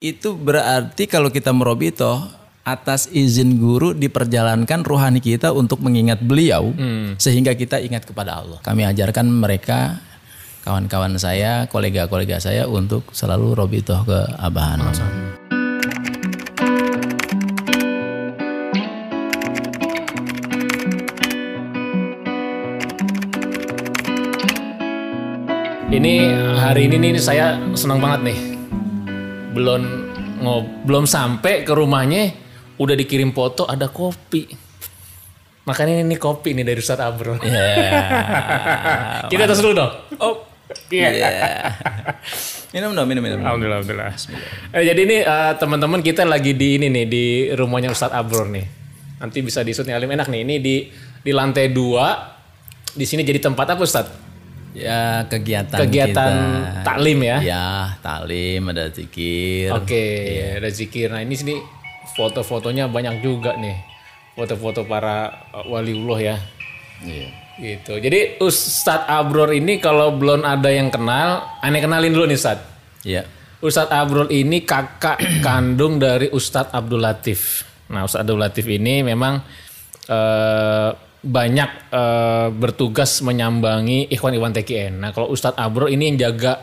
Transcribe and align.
Itu 0.00 0.32
berarti 0.32 1.04
kalau 1.04 1.28
kita 1.28 1.52
merobito 1.52 2.24
atas 2.64 3.12
izin 3.12 3.60
guru 3.60 3.92
diperjalankan 3.92 4.80
rohani 4.80 5.20
kita 5.20 5.52
untuk 5.52 5.84
mengingat 5.84 6.24
beliau 6.24 6.72
sehingga 7.20 7.52
kita 7.52 7.84
ingat 7.84 8.08
kepada 8.08 8.40
Allah. 8.40 8.64
Kami 8.64 8.88
ajarkan 8.88 9.28
mereka 9.28 10.00
kawan-kawan 10.64 11.20
saya, 11.20 11.68
kolega-kolega 11.68 12.40
saya 12.40 12.64
untuk 12.64 13.12
selalu 13.12 13.52
robitoh 13.52 14.00
ke 14.08 14.24
abahan. 14.40 14.80
Ini 25.92 26.14
hari 26.56 26.88
ini 26.88 26.96
nih 26.96 27.20
saya 27.20 27.60
senang 27.76 28.00
banget 28.00 28.32
nih. 28.32 28.49
Belum 29.50 29.82
ngob 30.40 30.86
belum 30.86 31.04
sampai 31.04 31.66
ke 31.66 31.72
rumahnya 31.74 32.32
udah 32.80 32.96
dikirim 32.96 33.36
foto 33.36 33.68
ada 33.68 33.92
kopi. 33.92 34.48
Makanya 35.68 36.00
ini 36.00 36.16
kopi 36.16 36.56
nih 36.56 36.64
dari 36.64 36.80
Ustadz 36.80 37.04
Abro. 37.04 37.36
Kita 39.30 39.44
tes 39.44 39.60
dulu 39.60 39.74
dong. 39.76 39.92
Oh. 40.18 40.36
Iya. 40.90 41.10
Minum 42.70 42.94
dong, 42.94 43.06
minum, 43.10 43.22
minum. 43.22 43.42
Alhamdulillah, 43.42 43.82
alhamdulillah. 43.82 44.14
Eh, 44.70 44.86
jadi 44.86 45.00
ini 45.02 45.16
eh, 45.26 45.52
teman-teman 45.58 45.98
kita 46.06 46.22
lagi 46.22 46.54
di 46.54 46.78
ini 46.78 46.86
nih 46.86 47.06
di 47.10 47.24
rumahnya 47.50 47.90
Ustadz 47.90 48.14
Abror 48.14 48.46
nih. 48.46 48.66
Nanti 49.18 49.42
bisa 49.42 49.66
disut 49.66 49.82
nih 49.82 49.98
Alim 49.98 50.14
enak 50.14 50.30
nih. 50.30 50.46
Ini 50.46 50.54
di 50.62 50.86
di 51.20 51.32
lantai 51.34 51.74
dua. 51.74 52.38
Di 52.90 53.02
sini 53.02 53.26
jadi 53.26 53.42
tempat 53.42 53.74
apa 53.74 53.82
Ustadz? 53.82 54.29
Ya 54.70 55.26
kegiatan 55.26 55.78
Kegiatan 55.82 56.30
kita. 56.30 56.82
taklim 56.86 57.18
ya. 57.26 57.36
Ya, 57.42 57.66
taklim 57.98 58.70
ada 58.70 58.86
zikir. 58.94 59.74
Oke, 59.74 60.06
ada 60.62 60.70
zikir. 60.70 61.10
Nah 61.10 61.26
ini 61.26 61.34
sini 61.34 61.54
foto-fotonya 62.14 62.86
banyak 62.86 63.18
juga 63.18 63.58
nih. 63.58 63.74
Foto-foto 64.38 64.86
para 64.86 65.50
eh, 65.50 65.66
waliullah 65.66 66.18
ya. 66.22 66.36
Iya. 67.02 67.28
Gitu. 67.60 67.92
Jadi 68.00 68.40
Ustadz 68.40 69.10
Abror 69.10 69.52
ini 69.52 69.82
kalau 69.82 70.14
belum 70.16 70.46
ada 70.46 70.70
yang 70.72 70.88
kenal, 70.88 71.44
aneh 71.60 71.82
kenalin 71.82 72.14
dulu 72.14 72.24
nih 72.30 72.38
Ustadz. 72.38 72.66
Iya. 73.02 73.22
Ustadz 73.60 73.92
Abrol 73.92 74.30
ini 74.32 74.64
kakak 74.64 75.18
kandung 75.46 75.98
dari 75.98 76.30
Ustadz 76.30 76.72
Abdul 76.72 77.02
Latif. 77.02 77.66
Nah, 77.90 78.06
Ustadz 78.06 78.22
Abdul 78.22 78.40
Latif 78.40 78.64
ini 78.70 79.02
memang 79.02 79.42
eh, 80.08 80.90
banyak 81.20 81.70
eh, 81.92 82.48
bertugas 82.50 83.20
menyambangi 83.20 84.08
Ikhwan 84.08 84.32
Iwan 84.32 84.52
TKN. 84.52 84.98
Nah, 84.98 85.10
kalau 85.12 85.28
Ustadz 85.28 85.56
Abrol 85.56 85.92
ini 85.92 86.08
yang 86.08 86.18
jaga 86.18 86.56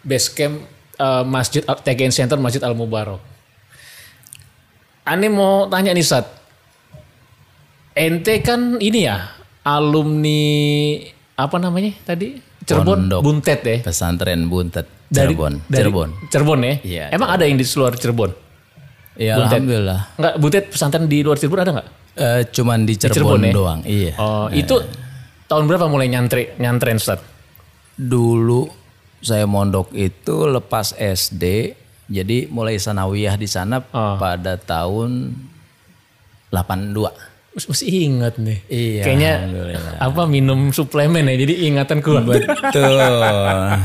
base 0.00 0.32
camp 0.32 0.64
eh, 0.96 1.24
Masjid 1.24 1.60
Al- 1.64 1.78
TKN 1.78 2.10
Center 2.10 2.36
Masjid 2.36 2.60
Al 2.60 2.72
Mubarak. 2.72 3.20
Ane 5.02 5.26
mau 5.28 5.66
tanya 5.66 5.92
nih 5.92 6.00
Ustadz. 6.00 6.40
Ente 7.92 8.40
kan 8.40 8.80
ini 8.80 9.04
ya 9.04 9.28
alumni 9.62 10.40
apa 11.36 11.60
namanya 11.60 11.92
tadi 12.02 12.40
Cirebon 12.64 13.04
Pondok. 13.04 13.20
Buntet 13.20 13.60
ya 13.60 13.76
Pesantren 13.84 14.48
Buntet 14.48 14.86
dari, 15.10 15.36
Cirebon. 15.36 15.54
dari 15.68 15.76
Cirebon. 15.84 16.08
Cirebon 16.32 16.60
ya? 16.62 16.74
Iya, 16.80 17.04
Emang 17.12 17.28
ada 17.28 17.44
yang 17.44 17.60
di 17.60 17.66
luar 17.76 17.92
Cirebon? 17.98 18.32
Ya 19.14 19.36
Buntet. 19.36 19.60
alhamdulillah. 19.60 20.00
Enggak, 20.14 20.34
Butet 20.36 20.64
pesantren 20.68 21.04
di 21.04 21.20
luar 21.20 21.36
Cirebon 21.36 21.60
ada 21.60 21.72
nggak? 21.72 21.88
Eh, 22.12 22.40
cuman 22.50 22.78
di 22.82 22.94
Cirebon, 22.94 23.14
Cirebon 23.14 23.40
ya? 23.42 23.52
doang. 23.52 23.80
Iya. 23.82 24.12
Oh, 24.16 24.46
itu 24.48 24.76
tahun 25.46 25.64
berapa 25.66 25.86
mulai 25.86 26.08
nyantri 26.08 26.56
nyantren 26.56 26.96
Ustaz? 26.96 27.20
Dulu 27.92 28.68
saya 29.18 29.44
mondok 29.44 29.92
itu 29.92 30.46
lepas 30.46 30.92
SD, 30.92 31.76
jadi 32.06 32.48
mulai 32.48 32.76
sanawiyah 32.76 33.34
di 33.34 33.46
sana 33.46 33.84
Oh. 33.86 34.16
pada 34.16 34.56
tahun 34.56 35.36
82. 36.48 37.12
Mas- 37.52 37.68
Masih 37.68 37.88
ingat 38.08 38.34
nih. 38.36 38.58
Iya, 38.66 39.02
Kayaknya 39.04 39.32
apa 40.00 40.24
minum 40.24 40.72
suplemen 40.72 41.24
ya, 41.26 41.36
jadi 41.36 41.54
ingatan 41.66 42.00
kuat. 42.00 42.24
Betul. 42.24 42.96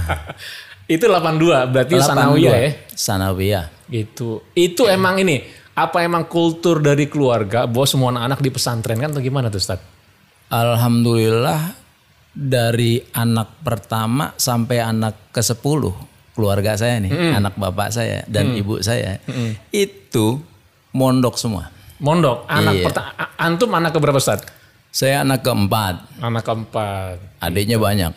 itu 0.90 1.04
82, 1.04 1.68
berarti 1.68 1.94
sanawiyah 1.98 2.56
ya? 2.58 2.72
Sanawiyah. 2.90 3.66
Gitu. 3.88 4.44
Itu 4.52 4.86
emang 4.86 5.18
ini, 5.18 5.44
apa 5.74 6.02
emang 6.02 6.26
kultur 6.26 6.80
dari 6.80 7.06
keluarga 7.06 7.64
bahwa 7.64 7.86
semua 7.86 8.10
anak-anak 8.12 8.40
di 8.40 8.50
pesantren 8.50 8.98
kan 8.98 9.10
atau 9.10 9.20
gimana 9.20 9.48
tuh 9.48 9.58
Ustaz? 9.58 9.80
Alhamdulillah 10.48 11.74
dari 12.30 13.00
anak 13.12 13.62
pertama 13.62 14.34
sampai 14.36 14.78
anak 14.80 15.32
ke-10 15.32 15.82
keluarga 16.32 16.74
saya 16.74 17.00
nih, 17.00 17.10
anak 17.34 17.56
bapak 17.56 17.90
saya 17.90 18.22
dan 18.26 18.54
ibu 18.54 18.78
saya 18.80 19.18
itu 19.70 20.38
mondok 20.92 21.36
semua. 21.36 21.74
Mondok, 21.98 22.46
anak 22.46 22.74
Iya. 22.74 22.84
perta- 22.86 23.10
a- 23.12 23.34
antum 23.40 23.74
anak 23.74 23.90
ke 23.90 23.98
berapa 23.98 24.16
Ustaz? 24.16 24.46
Saya 24.88 25.22
anak 25.22 25.42
keempat, 25.42 26.22
Anak 26.22 26.44
keempat. 26.44 27.18
adiknya 27.38 27.78
banyak. 27.78 28.14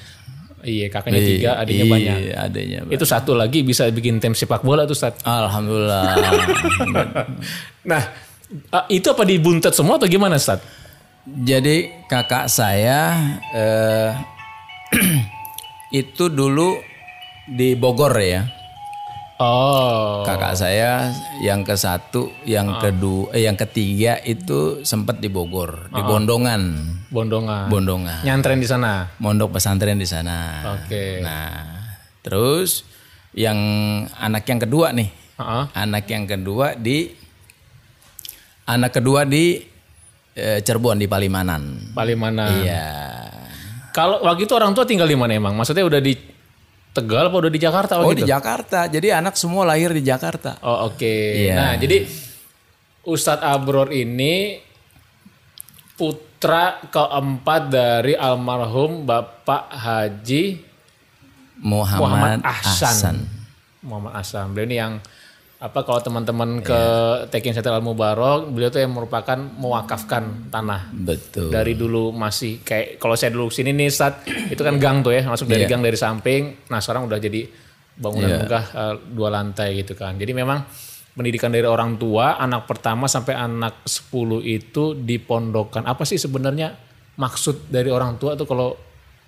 Iya, 0.60 0.86
kakaknya 0.92 1.20
tiga, 1.20 1.50
adiknya 1.56 1.84
Iya, 1.84 1.92
banyak. 1.92 2.16
adiknya 2.36 2.78
banyak. 2.84 2.94
Itu 2.94 3.04
satu 3.08 3.32
lagi 3.32 3.64
bisa 3.64 3.88
bikin 3.88 4.20
tim 4.20 4.36
sepak 4.36 4.60
bola 4.60 4.84
tuh 4.84 4.92
Ustaz. 4.92 5.16
Alhamdulillah. 5.24 6.04
Nah, 7.80 8.02
eh, 8.52 8.84
itu 8.92 9.08
apa 9.08 9.24
dibuntet 9.24 9.72
semua 9.72 9.96
atau 9.96 10.04
gimana 10.04 10.36
Ustaz? 10.36 10.60
Jadi 11.24 12.04
kakak 12.04 12.52
saya 12.52 13.16
eh, 13.56 14.10
itu 16.04 16.28
dulu 16.28 16.76
di 17.48 17.72
Bogor 17.74 18.12
ya. 18.20 18.44
Oh, 19.40 20.20
Kakak 20.20 20.52
saya 20.52 21.08
yang 21.40 21.64
ke 21.64 21.72
satu, 21.72 22.28
yang 22.44 22.76
kedua, 22.76 23.32
eh, 23.32 23.48
yang 23.48 23.56
ketiga 23.56 24.20
itu 24.20 24.84
sempat 24.84 25.16
di 25.16 25.32
Bogor, 25.32 25.88
di 25.88 26.02
Bondongan, 26.04 26.62
bondongan. 27.08 27.72
Bondongan, 27.72 28.20
Nyantren 28.20 28.60
di 28.60 28.68
sana. 28.68 29.08
mondok 29.16 29.56
pesantren 29.56 29.96
di 29.96 30.04
sana. 30.04 30.60
Oke. 30.76 31.24
Nah, 31.24 31.56
terus 32.20 32.84
yang 33.32 33.56
anak 34.20 34.44
yang 34.44 34.60
kedua 34.60 34.92
nih, 34.92 35.08
Heeh. 35.08 35.64
anak 35.72 36.04
yang 36.12 36.28
kedua 36.28 36.76
di, 36.76 37.08
anak 38.68 38.92
kedua 38.92 39.24
di 39.24 39.56
eh, 40.36 40.60
Cirebon 40.60 41.00
di 41.00 41.08
Palimanan. 41.08 41.96
Palimanan. 41.96 42.60
Iya. 42.60 42.86
Kalau 43.96 44.20
waktu 44.20 44.44
itu 44.44 44.52
orang 44.52 44.76
tua 44.76 44.84
tinggal 44.84 45.08
di 45.08 45.16
mana 45.16 45.32
emang? 45.32 45.56
Maksudnya 45.56 45.88
udah 45.88 45.98
di 46.04 46.12
Tegal 46.90 47.30
apa 47.30 47.36
udah 47.38 47.52
di 47.54 47.60
Jakarta 47.62 48.02
Oh 48.02 48.10
waktu 48.10 48.26
di? 48.26 48.30
Jakarta, 48.30 48.90
jadi 48.90 49.22
anak 49.22 49.38
semua 49.38 49.62
lahir 49.62 49.94
di 49.94 50.02
Jakarta. 50.02 50.58
Oh, 50.66 50.90
oke. 50.90 51.14
Iya. 51.46 51.54
Nah, 51.54 51.72
jadi 51.78 52.02
Ustadz 53.06 53.46
Abror 53.46 53.94
ini 53.94 54.58
putra 55.94 56.82
keempat 56.90 57.62
dari 57.70 58.18
almarhum 58.18 59.06
Bapak 59.06 59.70
Haji 59.70 60.58
Muhammad, 61.62 62.00
Muhammad 62.00 62.38
Ahsan. 62.42 62.90
Ahsan. 62.90 63.16
Muhammad 63.86 64.12
Ahsan. 64.18 64.46
Beliau 64.50 64.66
ini 64.66 64.76
yang 64.80 64.92
apa 65.60 65.84
kalau 65.84 66.00
teman-teman 66.00 66.64
ke 66.64 66.72
Iya. 66.72 67.28
Tekin 67.28 67.52
Center 67.52 67.76
Al 67.76 67.84
Mubarok, 67.84 68.48
beliau 68.48 68.72
tuh 68.72 68.80
yang 68.80 68.96
merupakan 68.96 69.36
mewakafkan 69.36 70.48
tanah. 70.48 70.88
Betul. 70.90 71.52
Dari 71.52 71.76
dulu 71.76 72.16
masih 72.16 72.64
kayak 72.64 72.96
kalau 72.96 73.12
saya 73.12 73.28
dulu 73.28 73.52
sini 73.52 73.76
nih 73.76 73.92
saat 73.92 74.24
itu 74.52 74.56
kan 74.56 74.80
gang 74.80 75.04
tuh 75.04 75.12
ya, 75.12 75.20
masuk 75.28 75.44
dari 75.46 75.68
Iya. 75.68 75.76
gang 75.76 75.84
dari 75.84 76.00
samping. 76.00 76.64
Nah, 76.66 76.80
sekarang 76.80 77.04
udah 77.04 77.20
jadi 77.20 77.44
bangunan 77.92 78.40
megah 78.40 78.64
eh, 78.72 78.94
dua 79.12 79.28
lantai 79.28 79.76
gitu 79.76 79.92
kan. 79.92 80.16
Jadi 80.16 80.32
memang 80.32 80.64
pendidikan 81.12 81.52
dari 81.52 81.68
orang 81.68 82.00
tua, 82.00 82.40
anak 82.40 82.64
pertama 82.64 83.04
sampai 83.04 83.36
anak 83.36 83.84
10 83.84 84.40
itu 84.40 84.96
dipondokkan. 84.96 85.84
Apa 85.84 86.08
sih 86.08 86.16
sebenarnya 86.16 86.72
maksud 87.20 87.68
dari 87.68 87.92
orang 87.92 88.16
tua 88.16 88.32
tuh 88.32 88.48
kalau 88.48 88.72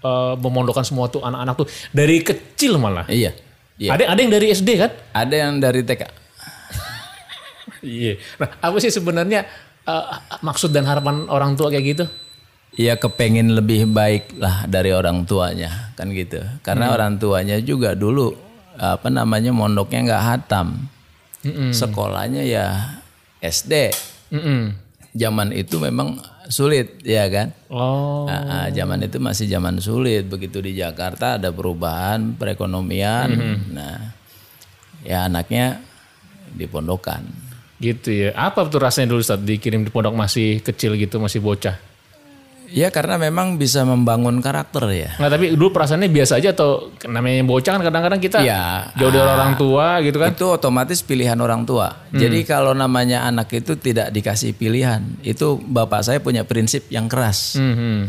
eh, 0.01 0.35
memondokkan 0.41 0.81
semua 0.81 1.13
tuh 1.13 1.21
anak-anak 1.21 1.55
tuh 1.61 1.69
dari 1.93 2.25
kecil 2.25 2.81
malah. 2.81 3.05
Iya. 3.05 3.37
Iya. 3.77 3.93
Ada 3.93 4.05
ada 4.09 4.21
yang 4.25 4.33
dari 4.33 4.47
SD 4.49 4.69
kan? 4.81 4.91
Ada 5.13 5.35
yang 5.37 5.61
dari 5.61 5.85
TK. 5.85 6.22
Iya. 7.83 8.19
Nah, 8.39 8.49
apa 8.63 8.77
sih 8.79 8.95
sebenarnya 8.95 9.45
eh, 9.87 10.05
maksud 10.41 10.71
dan 10.71 10.87
harapan 10.87 11.27
orang 11.29 11.59
tua 11.59 11.69
kayak 11.69 11.87
gitu? 11.87 12.07
Iya 12.73 12.97
kepengen 12.97 13.53
lebih 13.53 13.85
baik 13.93 14.41
lah 14.41 14.65
dari 14.65 14.97
orang 14.97 15.29
tuanya 15.29 15.93
kan 15.93 16.09
gitu. 16.09 16.41
Karena 16.65 16.89
orang 16.97 17.21
tuanya 17.21 17.61
juga 17.61 17.93
dulu 17.93 18.33
apa 18.81 19.13
namanya 19.13 19.53
mondoknya 19.53 20.01
nggak 20.09 20.25
hatam. 20.25 20.89
Sekolahnya 21.69 22.41
ya 22.49 22.97
SD. 23.45 23.93
Mm-mm. 24.33 24.73
Zaman 25.13 25.53
itu 25.53 25.77
memang 25.77 26.17
sulit 26.49 27.05
ya 27.05 27.29
kan. 27.29 27.53
Oh. 27.69 28.25
Ah, 28.25 28.41
ah, 28.41 28.67
zaman 28.73 29.05
itu 29.05 29.21
masih 29.21 29.53
zaman 29.53 29.77
sulit. 29.77 30.25
Begitu 30.25 30.65
di 30.65 30.73
Jakarta 30.81 31.37
ada 31.37 31.53
perubahan 31.53 32.41
perekonomian. 32.41 33.29
Nah, 33.69 34.17
ya 35.05 35.29
anaknya 35.29 35.85
dipondokan. 36.57 37.42
Gitu 37.83 38.09
ya. 38.15 38.31
Apa 38.39 38.63
tuh 38.71 38.79
rasanya 38.79 39.11
dulu 39.11 39.27
saat 39.27 39.43
dikirim 39.43 39.83
di 39.83 39.91
pondok 39.91 40.15
masih 40.15 40.63
kecil 40.63 40.95
gitu, 40.95 41.19
masih 41.19 41.43
bocah? 41.43 41.75
Ya 42.73 42.89
karena 42.89 43.21
memang 43.21 43.61
bisa 43.61 43.85
membangun 43.85 44.41
karakter 44.41 44.81
ya. 44.89 45.11
Nggak, 45.21 45.31
tapi 45.37 45.47
dulu 45.53 45.77
perasaannya 45.77 46.09
biasa 46.09 46.41
aja 46.41 46.57
atau 46.57 46.89
namanya 47.05 47.45
bocah 47.45 47.77
kan 47.77 47.83
kadang-kadang 47.85 48.17
kita 48.17 48.41
Iya. 48.41 48.97
jauh 48.97 49.13
dari 49.13 49.29
orang 49.29 49.61
tua 49.61 50.01
gitu 50.01 50.17
kan. 50.17 50.33
Itu 50.33 50.57
otomatis 50.57 51.05
pilihan 51.05 51.37
orang 51.37 51.69
tua. 51.69 52.09
Jadi 52.09 52.49
kalau 52.49 52.73
namanya 52.73 53.29
anak 53.29 53.53
itu 53.53 53.77
tidak 53.77 54.09
dikasih 54.09 54.57
pilihan, 54.57 55.05
itu 55.21 55.61
bapak 55.61 56.01
saya 56.01 56.19
punya 56.25 56.49
prinsip 56.49 56.89
yang 56.89 57.13
keras. 57.13 57.61
Hmm, 57.61 57.77
hmm. 57.77 58.01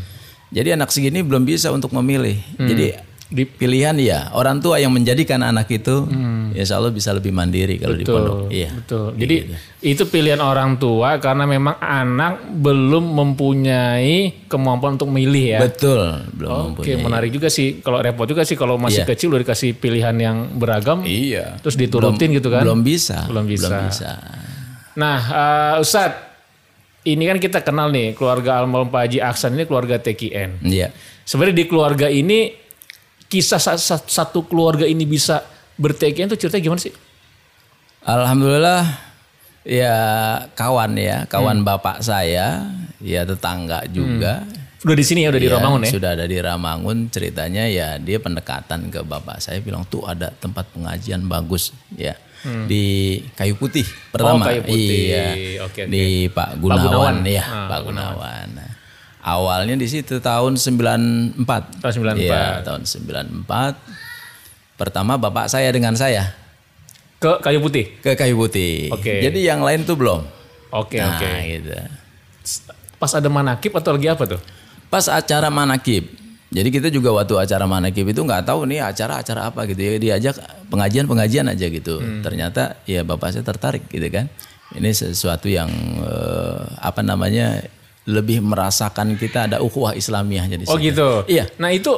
Jadi 0.54 0.70
anak 0.80 0.96
segini 0.96 1.26
belum 1.26 1.44
bisa 1.44 1.68
untuk 1.74 1.92
memilih. 1.92 2.40
Jadi 2.56 2.96
di 3.34 3.50
pilihan 3.50 3.98
ya 3.98 4.30
orang 4.38 4.62
tua 4.62 4.78
yang 4.78 4.94
menjadikan 4.94 5.42
anak 5.42 5.66
itu, 5.74 6.06
insya 6.54 6.78
Allah 6.78 6.94
bisa 6.94 7.10
lebih 7.10 7.34
mandiri 7.34 7.82
kalau 7.82 7.98
di 7.98 8.06
pondok. 8.06 8.54
Iya. 8.54 8.70
Betul. 8.78 9.18
Jadi 9.18 9.36
itu 9.82 10.04
pilihan 10.06 10.38
orang 10.38 10.78
tua 10.78 11.18
karena 11.18 11.50
memang 11.50 11.82
anak 11.82 12.46
belum 12.54 13.02
mempunyai 13.04 14.46
kemampuan 14.46 15.02
untuk 15.02 15.10
milih 15.10 15.58
ya. 15.58 15.60
Betul, 15.66 16.30
belum 16.38 16.78
Oke, 16.78 16.94
menarik 17.02 17.34
juga 17.34 17.50
sih. 17.50 17.82
Kalau 17.82 17.98
repot 18.00 18.30
juga 18.30 18.46
sih 18.46 18.54
kalau 18.54 18.78
masih 18.78 19.02
Iya. 19.02 19.10
kecil 19.10 19.34
udah 19.34 19.42
dikasih 19.42 19.70
pilihan 19.82 20.14
yang 20.14 20.38
beragam, 20.54 21.02
Iya. 21.02 21.58
terus 21.60 21.74
diturutin 21.74 22.38
gitu 22.38 22.54
kan. 22.54 22.62
Belum 22.62 22.86
bisa. 22.86 23.26
Belum 23.26 23.50
bisa. 23.50 23.66
Belum 23.68 23.90
bisa. 23.90 24.12
Nah, 24.94 25.20
eh, 25.26 25.82
Ustadz, 25.82 26.22
ini 27.04 27.24
kan 27.28 27.38
kita 27.42 27.60
kenal 27.66 27.90
nih 27.90 28.14
keluarga 28.16 28.62
almarhum 28.62 28.88
Pak 28.88 29.10
Haji 29.10 29.20
Aksan 29.20 29.58
ini 29.58 29.66
keluarga 29.66 30.00
TKN. 30.00 30.64
Iya. 30.64 30.94
Sebenarnya 31.24 31.56
di 31.56 31.66
keluarga 31.68 32.08
ini 32.08 32.63
kisah 33.34 33.58
sa- 33.58 33.82
sa- 33.82 33.98
satu 34.00 34.46
keluarga 34.46 34.86
ini 34.86 35.04
bisa 35.04 35.42
ber-TKN 35.74 36.30
itu 36.30 36.38
ceritanya 36.40 36.64
gimana 36.64 36.78
sih? 36.80 36.94
Alhamdulillah 38.04 38.84
ya 39.64 39.96
kawan 40.54 40.94
ya, 40.94 41.24
kawan 41.26 41.64
Hmm. 41.64 41.68
bapak 41.68 42.04
saya, 42.04 42.68
ya 43.00 43.22
tetangga 43.24 43.88
juga. 43.88 44.44
Udah 44.84 44.94
di 44.94 45.02
sini 45.02 45.24
ya, 45.24 45.32
udah 45.32 45.40
di 45.40 45.48
Ya, 45.48 45.56
Romangun 45.56 45.82
ya? 45.82 45.90
Sudah 45.90 46.10
ada 46.12 46.26
di 46.28 46.36
Ramangun 46.36 47.08
ceritanya 47.08 47.64
ya 47.66 47.96
dia 47.98 48.20
pendekatan 48.20 48.92
ke 48.92 49.00
bapak 49.02 49.40
saya 49.40 49.58
bilang 49.58 49.88
tuh 49.88 50.04
ada 50.04 50.28
tempat 50.30 50.68
pengajian 50.70 51.24
bagus 51.24 51.72
ya 51.90 52.20
di 52.68 53.16
Kayu 53.34 53.56
Putih 53.56 53.88
pertama. 54.12 54.36
Hmm. 54.36 54.44
Oh, 54.44 54.48
Kayu 54.52 54.62
Putih. 54.68 55.00
Iya. 55.08 55.26
Oke, 55.64 55.80
oke. 55.80 55.82
Di 55.88 56.04
Pak 56.28 56.50
Gunawan. 56.60 56.84
Gunawan, 56.84 57.16
ya, 57.24 57.44
Ah, 57.48 57.68
Pak 57.72 57.80
Gunawan. 57.82 58.48
Nah, 58.52 58.72
awalnya 59.24 59.80
di 59.80 59.88
situ 59.88 60.20
tahun 60.20 60.60
94. 60.60 61.40
Tahun 61.80 61.94
94. 61.96 62.20
Iya, 62.20 62.62
tahun 62.62 62.84
94. 62.84 64.76
Pertama 64.76 65.16
bapak 65.16 65.48
saya 65.48 65.72
dengan 65.72 65.96
saya 65.96 66.36
Ke 67.24 67.40
Kayu 67.40 67.64
Putih? 67.64 67.88
ke 68.04 68.20
Kayu 68.20 68.36
Putih. 68.36 68.92
Oke. 68.92 69.24
Jadi 69.24 69.48
yang 69.48 69.64
lain 69.64 69.88
tuh 69.88 69.96
belum. 69.96 70.28
Oke, 70.76 71.00
nah, 71.00 71.16
oke. 71.16 71.32
gitu. 71.48 71.72
Pas 73.00 73.12
ada 73.16 73.30
manakib 73.32 73.72
atau 73.80 73.96
lagi 73.96 74.12
apa 74.12 74.28
tuh? 74.28 74.42
Pas 74.92 75.08
acara 75.08 75.48
manakib. 75.48 76.12
Jadi 76.54 76.70
kita 76.70 76.92
juga 76.94 77.10
waktu 77.16 77.34
acara 77.40 77.66
manakib 77.66 78.06
itu 78.12 78.22
nggak 78.22 78.46
tahu 78.46 78.70
nih 78.70 78.84
acara-acara 78.86 79.50
apa 79.50 79.66
gitu 79.66 79.82
ya 79.82 79.98
diajak 79.98 80.36
pengajian-pengajian 80.70 81.50
aja 81.50 81.66
gitu. 81.66 81.98
Hmm. 81.98 82.22
Ternyata 82.22 82.78
ya 82.86 83.02
bapak 83.02 83.34
saya 83.34 83.42
tertarik 83.48 83.88
gitu 83.88 84.06
kan. 84.12 84.28
Ini 84.74 84.90
sesuatu 84.94 85.50
yang 85.50 85.70
eh, 86.04 86.60
apa 86.78 87.02
namanya 87.02 87.64
lebih 88.06 88.40
merasakan 88.40 89.16
kita 89.16 89.48
ada 89.48 89.58
ukhuwah 89.60 89.94
Islamiyah 89.94 90.46
jadi. 90.48 90.64
Oh 90.68 90.76
gitu? 90.76 91.24
Iya. 91.26 91.48
Nah 91.56 91.72
itu 91.72 91.96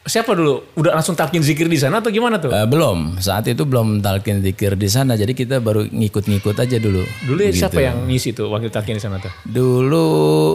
siapa 0.00 0.32
dulu? 0.32 0.64
Udah 0.74 0.96
langsung 0.96 1.12
talkin 1.12 1.44
zikir 1.44 1.68
di 1.68 1.76
sana 1.76 2.00
atau 2.00 2.08
gimana 2.08 2.40
tuh? 2.40 2.48
Eh, 2.48 2.64
belum, 2.64 3.20
saat 3.20 3.44
itu 3.46 3.62
belum 3.62 4.00
talkin 4.00 4.40
zikir 4.40 4.72
di 4.74 4.88
sana. 4.88 5.12
Jadi 5.12 5.36
kita 5.36 5.60
baru 5.60 5.84
ngikut-ngikut 5.84 6.56
aja 6.56 6.76
dulu. 6.80 7.04
Dulu 7.28 7.40
ya 7.44 7.52
siapa 7.52 7.78
yang 7.78 8.08
ngisi 8.08 8.32
tuh 8.32 8.48
wakil 8.48 8.72
talkin 8.72 8.96
di 8.96 9.02
sana 9.04 9.20
tuh? 9.20 9.28
Dulu 9.44 10.06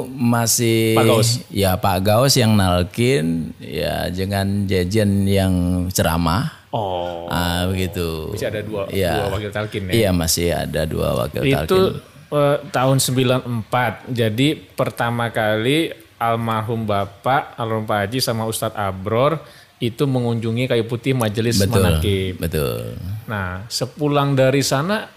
masih 0.10 0.98
Pak 0.98 1.06
Gaus? 1.06 1.30
ya 1.48 1.78
Pak 1.78 1.98
Gaus 2.01 2.33
yang 2.36 2.57
nalkin 2.57 3.54
ya 3.62 4.10
dengan 4.10 4.66
jajan 4.66 5.24
yang 5.24 5.54
ceramah 5.89 6.66
Oh, 6.75 7.31
ah 7.31 7.63
begitu. 7.71 8.36
bisa 8.36 8.51
ada 8.51 8.60
dua, 8.60 8.83
Iya. 8.92 9.16
dua 9.24 9.39
wakil 9.39 9.48
talkin 9.48 9.81
ya? 9.88 9.92
Iya 9.95 10.10
masih 10.12 10.51
ada 10.51 10.83
dua 10.83 11.16
wakil 11.16 11.39
Itu 11.39 11.56
talkin. 11.56 12.15
Eh, 12.36 12.58
tahun 12.76 13.00
94. 13.00 14.12
Jadi 14.12 14.60
pertama 14.76 15.32
kali 15.32 15.96
almarhum 16.20 16.84
Bapak, 16.84 17.56
almarhum 17.56 17.88
Pak 17.88 17.98
Haji 18.08 18.20
sama 18.20 18.44
Ustadz 18.44 18.76
Abror 18.76 19.40
itu 19.80 20.08
mengunjungi 20.08 20.72
Kayu 20.72 20.86
Putih 20.88 21.16
Majelis 21.16 21.60
Betul. 21.60 21.84
Manakib. 21.84 22.34
Betul. 22.40 22.96
Nah, 23.28 23.68
sepulang 23.68 24.36
dari 24.36 24.64
sana 24.64 25.08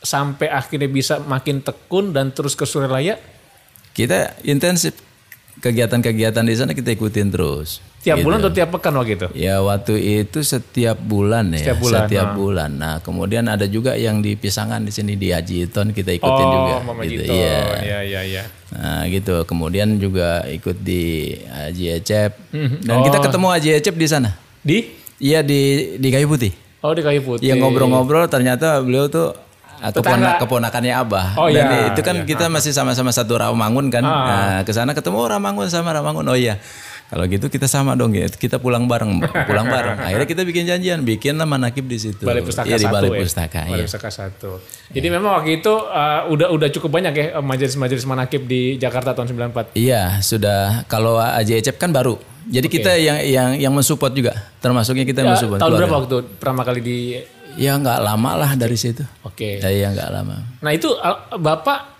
sampai 0.00 0.48
akhirnya 0.48 0.88
bisa 0.88 1.20
makin 1.24 1.60
tekun 1.60 2.12
dan 2.16 2.32
terus 2.32 2.56
ke 2.56 2.64
Suralaya, 2.64 3.20
Kita 3.90 4.38
intensif 4.46 4.94
kegiatan-kegiatan 5.58 6.46
di 6.46 6.54
sana 6.54 6.72
kita 6.72 6.94
ikutin 6.94 7.28
terus. 7.34 7.82
Tiap 8.00 8.16
Gitu. 8.16 8.24
bulan 8.24 8.40
atau 8.40 8.48
tiap 8.50 8.68
pekan 8.70 8.92
waktu 8.96 9.12
itu? 9.14 9.28
Ya 9.36 9.60
waktu 9.60 9.94
itu 10.24 10.40
setiap 10.40 10.96
bulan 10.96 11.52
ya, 11.52 11.60
Setiap 11.60 11.78
bulan, 11.78 12.00
setiap 12.00 12.26
nah. 12.26 12.34
bulan. 12.34 12.70
Nah 12.72 12.94
kemudian 13.00 13.44
ada 13.44 13.64
juga 13.64 13.92
yang 13.92 14.18
di 14.18 14.34
Pisangan 14.34 14.80
di 14.80 14.88
sini 14.88 15.14
di 15.14 15.28
Haji 15.28 15.68
Iton 15.68 15.92
kita 15.92 16.10
ikutin 16.10 16.46
juga. 16.48 16.72
Oh, 16.74 16.82
Mama 16.82 17.04
gitu. 17.04 17.28
Iya. 17.28 17.60
Iya, 17.78 17.98
iya, 18.02 18.20
iya. 18.24 18.42
Nah 18.72 19.04
gitu. 19.04 19.44
Kemudian 19.44 19.96
juga 19.96 20.42
ikut 20.44 20.76
di 20.76 21.02
Haji 21.44 21.84
Ecep. 21.94 22.30
Mhm. 22.50 22.76
Dan 22.82 22.96
kita 23.02 23.18
ketemu 23.20 23.46
Haji 23.46 23.68
Ecep 23.74 23.94
di 23.94 24.06
sana. 24.06 24.30
Di? 24.60 24.78
Iya 25.20 25.44
di 25.44 25.60
di 25.96 26.08
Kayu 26.08 26.24
Putih. 26.24 26.56
Oh, 26.80 26.96
di 26.96 27.04
Kayu 27.04 27.20
Putih. 27.20 27.44
Iya 27.44 27.54
ngobrol-ngobrol 27.54 28.24
ternyata 28.26 28.80
beliau 28.80 29.04
tuh 29.06 29.36
ah, 29.76 29.92
Tetangga. 29.92 30.40
kepona- 30.40 30.68
keponakannya 30.70 30.92
Abah. 30.96 31.26
Oh, 31.36 31.52
Dan 31.52 31.68
iya, 31.68 31.92
itu 31.92 32.00
kan 32.00 32.24
kita 32.24 32.48
masih 32.48 32.72
sama-sama 32.72 33.12
satu 33.12 33.36
Ramangun 33.36 33.92
kan. 33.92 34.00
Ah. 34.00 34.16
Nah, 34.24 34.60
ke 34.64 34.72
sana 34.72 34.96
ketemu 34.96 35.20
oh, 35.20 35.28
Ramangun 35.28 35.68
sama 35.68 35.92
Ramangun. 35.92 36.24
Oh 36.24 36.32
iya. 36.32 36.56
Kalau 37.10 37.26
gitu 37.26 37.50
kita 37.50 37.66
sama 37.66 37.92
dong 37.92 38.14
ya. 38.14 38.30
Kita 38.30 38.56
pulang 38.56 38.86
bareng, 38.86 39.18
pulang 39.50 39.66
bareng. 39.66 39.98
Akhirnya 39.98 40.24
kita 40.24 40.42
bikin 40.42 40.62
janjian, 40.64 41.02
bikin 41.02 41.34
nama 41.34 41.58
nakib 41.58 41.84
di 41.84 41.98
situ. 41.98 42.22
Balai 42.22 42.40
Pustaka 42.40 42.64
Iya, 42.64 42.78
di 42.78 42.86
satu 42.86 42.94
Balai 42.94 43.10
ya? 43.10 43.18
Pustaka. 43.18 43.60
Balai 43.60 43.74
iya. 43.74 43.84
Pustaka 43.84 44.08
satu. 44.08 44.50
Jadi 44.88 45.06
memang 45.10 45.30
waktu 45.36 45.58
itu 45.58 45.74
uh, 45.74 46.30
udah 46.30 46.48
udah 46.48 46.68
cukup 46.70 46.90
banyak 46.92 47.12
ya 47.12 47.26
uh, 47.34 47.42
majelis-majelis 47.42 48.06
manakib 48.06 48.46
di 48.46 48.78
Jakarta 48.78 49.10
tahun 49.10 49.26
94. 49.50 49.74
Iya, 49.74 50.22
sudah. 50.22 50.86
Kalau 50.86 51.18
Haji 51.18 51.58
Ecep 51.58 51.76
kan 51.76 51.90
baru. 51.90 52.14
Jadi 52.46 52.66
kita 52.66 52.94
yang 52.94 53.18
yang 53.20 53.48
yang 53.58 53.72
mensupport 53.74 54.10
juga. 54.10 54.32
Termasuknya 54.58 55.02
kita 55.02 55.20
Ya, 55.20 55.34
mensupport. 55.34 55.58
tahun 55.58 55.66
keluarga. 55.68 55.82
berapa 55.84 55.96
waktu 56.00 56.16
pertama 56.38 56.62
kali 56.62 56.80
di 56.80 56.98
Ya 57.58 57.74
nggak 57.74 57.98
lama 58.00 58.38
lah 58.38 58.54
dari 58.54 58.78
situ. 58.78 59.02
Oke. 59.20 59.58
Ya, 59.58 59.66
ya 59.68 59.90
nggak 59.90 60.08
lama. 60.08 60.38
Nah, 60.62 60.70
itu 60.70 60.86
uh, 60.88 61.34
Bapak 61.34 61.90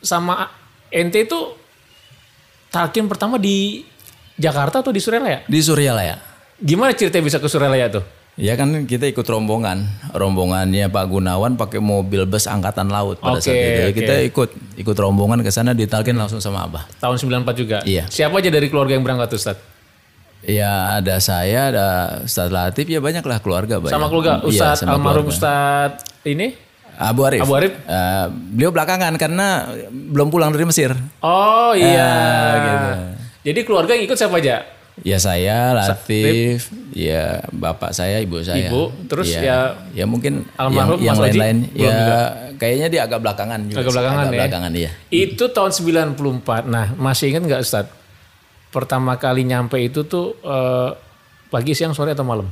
sama 0.00 0.48
ente 0.88 1.20
itu 1.20 1.36
talkin 2.68 3.06
pertama 3.06 3.36
di 3.36 3.84
Jakarta 4.34 4.82
atau 4.82 4.90
di 4.90 4.98
Suralaya? 4.98 5.46
Di 5.46 5.60
Suryalaya. 5.62 6.18
Gimana 6.58 6.94
ceritanya 6.94 7.24
bisa 7.26 7.38
ke 7.38 7.46
Suralaya 7.46 7.86
tuh? 7.90 8.04
Ya 8.34 8.58
kan 8.58 8.66
kita 8.90 9.06
ikut 9.06 9.22
rombongan, 9.22 9.86
rombongannya 10.10 10.90
Pak 10.90 11.06
Gunawan 11.06 11.54
pakai 11.54 11.78
mobil 11.78 12.26
bus 12.26 12.50
angkatan 12.50 12.90
laut 12.90 13.22
pada 13.22 13.38
Oke, 13.38 13.46
saat 13.46 13.54
itu. 13.54 13.70
Ya, 13.70 13.86
oke. 13.86 13.94
Kita 13.94 14.14
ikut 14.26 14.50
ikut 14.74 14.96
rombongan 14.98 15.38
ke 15.46 15.54
sana 15.54 15.70
ditalkin 15.70 16.18
langsung 16.18 16.42
sama 16.42 16.66
Abah. 16.66 16.82
Tahun 16.98 17.14
94 17.14 17.54
juga. 17.54 17.78
Iya. 17.86 18.10
Siapa 18.10 18.34
aja 18.42 18.50
dari 18.50 18.66
keluarga 18.66 18.98
yang 18.98 19.06
berangkat 19.06 19.38
Ustaz? 19.38 19.54
Ya 20.42 20.98
ada 20.98 21.22
saya, 21.22 21.70
ada 21.70 21.86
Ustadz 22.26 22.50
Latif, 22.50 22.90
ya 22.90 22.98
banyak 22.98 23.22
lah 23.22 23.38
keluarga 23.38 23.78
banyak. 23.78 23.94
Sama 23.94 24.10
keluarga 24.10 24.42
Iya, 24.42 24.50
Ustaz 24.50 24.82
sama 24.82 24.98
almarhum. 24.98 25.30
Ustaz 25.30 26.02
ini? 26.26 26.58
Abu 26.98 27.22
Arif. 27.22 27.38
Abu 27.38 27.54
Arif? 27.54 27.72
Eh, 27.86 28.26
beliau 28.50 28.74
belakangan 28.74 29.14
karena 29.14 29.70
belum 29.94 30.34
pulang 30.34 30.50
dari 30.50 30.66
Mesir. 30.66 30.90
Oh 31.22 31.70
iya. 31.78 32.10
gitu. 32.58 33.23
Jadi 33.44 33.60
keluarga 33.62 33.92
yang 33.92 34.08
ikut 34.08 34.16
siapa 34.16 34.40
aja? 34.40 34.64
Ya 35.02 35.18
saya, 35.18 35.74
Latif, 35.74 36.70
ya 36.94 37.42
bapak 37.50 37.90
saya, 37.90 38.22
ibu 38.22 38.38
saya. 38.46 38.70
Ibu, 38.70 39.10
terus 39.10 39.34
ya, 39.34 39.42
ya 39.42 39.58
ya 39.90 40.04
mungkin 40.06 40.46
almarhum 40.54 41.02
yang, 41.02 41.18
yang 41.18 41.18
lain-lain 41.18 41.58
ya 41.74 41.90
juga? 41.90 42.20
kayaknya 42.62 42.86
dia 42.94 43.00
agak 43.02 43.18
belakangan 43.18 43.60
juga. 43.66 43.82
Agak 43.82 43.90
belakangan 43.90 44.24
ya? 44.30 44.38
belakangan 44.38 44.70
iya. 44.78 44.90
Itu 45.10 45.50
tahun 45.50 45.74
94. 46.14 46.70
Nah, 46.70 46.94
masih 46.94 47.34
ingat 47.34 47.42
nggak 47.42 47.62
Ustaz? 47.66 47.90
Pertama 48.70 49.18
kali 49.18 49.42
nyampe 49.42 49.82
itu 49.82 50.06
tuh 50.06 50.38
eh, 50.46 50.90
pagi, 51.50 51.74
siang, 51.74 51.90
sore 51.90 52.14
atau 52.14 52.22
malam? 52.22 52.46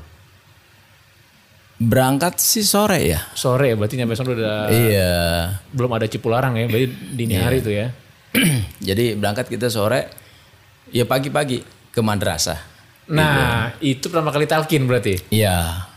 Berangkat 1.78 2.42
sih 2.42 2.66
sore 2.66 3.06
ya. 3.06 3.22
Sore 3.38 3.70
ya, 3.70 3.74
berarti 3.78 3.94
nyampe 3.98 4.18
sana 4.18 4.34
udah 4.34 4.66
Iya. 4.66 5.14
belum 5.70 5.94
ada 5.94 6.10
Cipularang 6.10 6.58
ya, 6.58 6.66
berarti 6.66 6.86
dini 7.14 7.38
hari 7.38 7.62
itu 7.62 7.70
ya. 7.70 7.86
Jadi 8.90 9.14
berangkat 9.14 9.46
kita 9.46 9.70
sore, 9.70 10.21
ya 10.92 11.08
pagi-pagi 11.08 11.64
ke 11.90 12.00
madrasah. 12.04 12.60
Nah, 13.10 13.74
itu 13.82 14.06
pertama 14.06 14.30
kali 14.30 14.46
talkin 14.46 14.86
berarti. 14.86 15.18
Iya. 15.32 15.88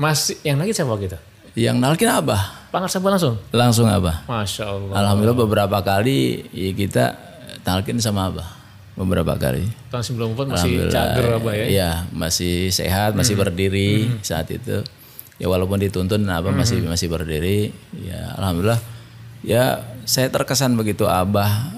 Masih 0.00 0.40
yang 0.42 0.58
lagi 0.58 0.72
siapa 0.74 0.96
gitu? 0.98 1.20
Yang 1.52 1.76
nalkin 1.84 2.08
Abah, 2.08 2.72
Pangar 2.72 2.88
Sabah 2.88 3.12
langsung. 3.12 3.36
langsung 3.52 3.84
Abah. 3.84 4.24
Masya 4.24 4.64
Allah. 4.64 4.92
Alhamdulillah 5.04 5.36
beberapa 5.36 5.78
kali 5.84 6.48
ya 6.48 6.72
kita 6.72 7.04
talkin 7.60 8.00
sama 8.00 8.32
Abah. 8.32 8.48
Beberapa 8.96 9.36
kali. 9.36 9.68
Tahun 9.92 10.04
94 10.04 10.52
masih 10.52 10.72
cager 10.88 11.26
apa 11.36 11.50
ya? 11.56 11.64
Iya, 11.68 11.90
masih 12.12 12.68
sehat, 12.72 13.16
masih 13.16 13.36
berdiri 13.36 14.08
saat 14.24 14.48
itu. 14.52 14.84
Ya 15.36 15.48
walaupun 15.48 15.80
dituntun 15.80 16.24
Abah 16.24 16.52
masih 16.52 16.84
masih 16.88 17.12
berdiri. 17.12 17.72
Ya 18.00 18.32
alhamdulillah. 18.40 18.80
Ya 19.44 19.84
saya 20.08 20.32
terkesan 20.32 20.76
begitu 20.76 21.04
Abah 21.04 21.72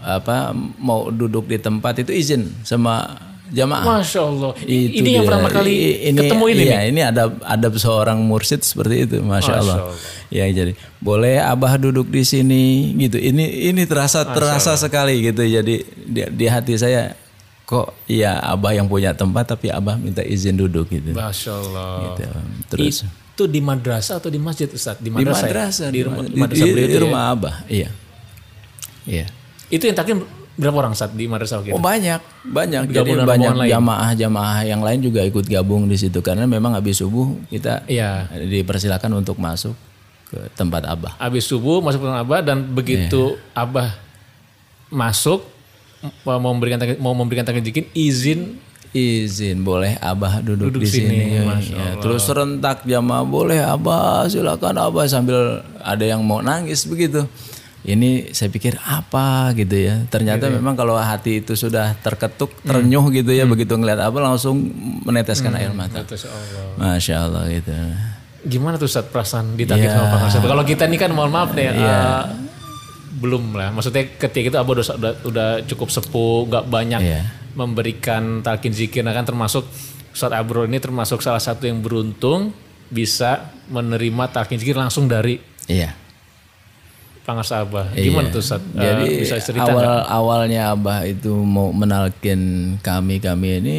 apa 0.00 0.50
mau 0.76 1.08
duduk 1.08 1.44
di 1.44 1.56
tempat 1.56 2.00
itu 2.00 2.10
izin 2.10 2.48
sama 2.62 3.16
jamaah. 3.48 3.82
Masya 3.98 4.20
Allah. 4.22 4.52
Itu 4.56 5.02
ini 5.02 5.10
yang 5.12 5.22
dia. 5.22 5.28
pertama 5.28 5.48
kali 5.50 5.74
I- 6.06 6.14
ketemu 6.14 6.44
ini 6.48 6.62
iya, 6.62 6.78
nih. 6.80 6.88
ini 6.88 7.00
ada 7.02 7.22
ada 7.42 7.66
seorang 7.74 8.22
mursyid 8.22 8.62
seperti 8.62 9.04
itu, 9.04 9.16
masya, 9.20 9.58
Allah. 9.58 9.78
Allah. 9.90 9.96
Ya 10.30 10.46
jadi 10.46 10.72
boleh 10.98 11.42
abah 11.42 11.74
duduk 11.74 12.06
di 12.06 12.22
sini 12.22 12.62
gitu. 12.96 13.18
Ini 13.18 13.68
ini 13.68 13.82
terasa 13.84 14.22
terasa 14.24 14.78
sekali 14.78 15.18
gitu. 15.20 15.42
Jadi 15.42 15.74
di, 16.06 16.20
di 16.30 16.46
hati 16.46 16.78
saya 16.78 17.10
kok 17.66 18.06
iya 18.06 18.38
abah 18.40 18.70
yang 18.72 18.86
punya 18.86 19.12
tempat 19.12 19.46
tapi 19.48 19.66
abah 19.68 19.94
minta 19.94 20.22
izin 20.22 20.54
duduk 20.54 20.86
gitu. 20.86 21.10
Masya 21.10 21.52
Allah. 21.52 21.90
Gitu. 22.14 22.22
Terus 22.68 22.96
Itu 23.30 23.48
di 23.48 23.58
madrasah 23.58 24.20
atau 24.20 24.28
di 24.28 24.36
masjid 24.36 24.68
Ustaz? 24.68 25.00
Di 25.00 25.06
di 25.06 25.10
madrasah. 25.10 25.40
ya? 25.40 25.48
madrasah, 25.48 25.88
Di 25.88 26.00
rumah 26.04 26.22
di, 26.22 26.36
madrasah 26.36 26.66
di- 26.66 26.76
di 26.76 26.82
itu 26.84 26.94
ya? 26.94 27.02
rumah 27.02 27.22
abah, 27.30 27.54
iya, 27.66 27.88
iya. 29.02 29.26
Itu 29.70 29.86
yang 29.86 29.96
takin 29.96 30.26
berapa 30.58 30.76
orang 30.76 30.92
Ustaz 30.92 31.14
di 31.14 31.24
madrasah 31.24 31.62
waktu 31.62 31.72
itu? 31.72 31.76
Oh 31.78 31.82
banyak, 31.82 32.20
banyak. 32.44 32.90
Jadi 32.90 33.14
Gabung 33.16 33.24
banyak 33.24 33.70
jamaah-jamaah 33.70 34.60
yang 34.66 34.82
lain 34.84 35.00
juga 35.00 35.24
ikut 35.24 35.46
gabung 35.46 35.88
di 35.88 35.96
situ 35.96 36.20
karena 36.20 36.44
memang 36.44 36.76
habis 36.76 37.00
subuh 37.00 37.32
kita 37.48 37.86
Iya. 37.88 38.28
dipersilakan 38.34 39.24
untuk 39.24 39.40
masuk 39.40 39.72
ke 40.28 40.38
tempat 40.58 40.84
abah. 40.84 41.16
Habis 41.16 41.48
subuh 41.48 41.80
masuk 41.80 42.02
ke 42.02 42.06
rumah 42.06 42.20
Abah 42.20 42.40
dan 42.44 42.66
begitu 42.66 43.38
Iya. 43.38 43.62
Abah 43.62 43.88
masuk 44.90 45.46
mau 46.26 46.36
memberikan 46.40 46.78
mau 46.98 47.14
memberikan 47.14 47.46
takjil 47.46 47.64
jikin 47.64 47.86
izin 47.94 48.40
Izin 48.90 49.62
boleh 49.62 49.94
abah 50.02 50.42
duduk, 50.42 50.74
Duduk 50.74 50.82
di 50.82 50.90
sini, 50.90 51.38
sini. 51.62 51.78
Ya, 51.78 51.94
terus 52.02 52.26
serentak 52.26 52.82
jamaah 52.82 53.22
boleh 53.22 53.62
abah 53.62 54.26
silakan 54.26 54.82
abah 54.82 55.06
sambil 55.06 55.62
ada 55.78 56.02
yang 56.02 56.26
mau 56.26 56.42
nangis 56.42 56.90
begitu. 56.90 57.22
Ini 57.80 58.36
saya 58.36 58.52
pikir 58.52 58.76
apa 58.76 59.56
gitu 59.56 59.72
ya. 59.72 60.04
Ternyata 60.12 60.52
memang 60.52 60.76
kalau 60.76 61.00
hati 61.00 61.40
itu 61.40 61.56
sudah 61.56 61.96
terketuk, 62.04 62.52
terenyuh 62.60 63.08
gitu 63.08 63.32
ya 63.32 63.48
begitu 63.48 63.72
ngeliat 63.72 64.04
abah 64.04 64.32
langsung 64.32 64.60
meneteskan 65.08 65.56
air 65.56 65.72
mata. 65.72 66.04
Masya 66.04 66.28
Allah. 66.28 66.64
Masya 66.76 67.14
Allah 67.16 67.44
gitu. 67.48 67.72
Gimana 68.40 68.76
tuh 68.76 68.88
Ustaz 68.88 69.08
perasaan 69.08 69.56
ditakdir 69.56 69.88
Iya. 69.88 69.96
sama 69.96 70.28
Pak? 70.28 70.44
Kalau 70.44 70.64
kita 70.64 70.84
ini 70.88 70.96
kan 71.00 71.12
mohon 71.12 71.32
maaf 71.32 71.56
nih, 71.56 71.72
eh, 71.72 72.22
belum 73.16 73.56
lah. 73.56 73.68
Maksudnya 73.72 74.16
ketika 74.16 74.46
itu 74.52 74.58
Abah 74.60 74.72
udah, 74.76 75.14
udah, 75.24 75.48
cukup 75.64 75.88
sepuh, 75.92 76.48
nggak 76.48 76.64
banyak 76.68 77.00
Iya. 77.00 77.20
memberikan 77.56 78.40
talkin 78.40 78.72
zikir. 78.72 79.00
Nah 79.04 79.12
kan 79.12 79.24
termasuk 79.24 79.64
Ustaz 80.12 80.32
Abro 80.36 80.68
ini 80.68 80.76
termasuk 80.80 81.20
salah 81.24 81.40
satu 81.40 81.64
yang 81.64 81.80
beruntung 81.80 82.52
bisa 82.90 83.54
menerima 83.70 84.34
talkin 84.34 84.58
zikir 84.58 84.74
langsung 84.76 85.06
dari 85.06 85.38
Iya. 85.64 85.94
Pangas 87.20 87.50
Abah. 87.50 87.92
Gimana 87.92 88.26
Iya. 88.26 88.34
tuh 88.34 88.40
Ustaz? 88.40 88.62
Eh, 88.64 88.80
Jadi 88.80 89.04
bisa 89.18 89.36
cerita 89.38 89.66
awal 89.66 89.84
nggak? 89.84 90.04
awalnya 90.08 90.60
abah 90.70 90.98
itu 91.04 91.30
mau 91.36 91.70
menalkin 91.70 92.40
kami 92.80 93.18
kami 93.18 93.60
ini 93.60 93.76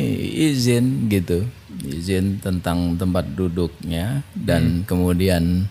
izin 0.47 1.07
gitu, 1.07 1.43
izin 1.81 2.37
tentang 2.37 2.95
tempat 2.95 3.25
duduknya 3.29 4.21
Hmm. 4.21 4.39
dan 4.39 4.61
kemudian 4.83 5.65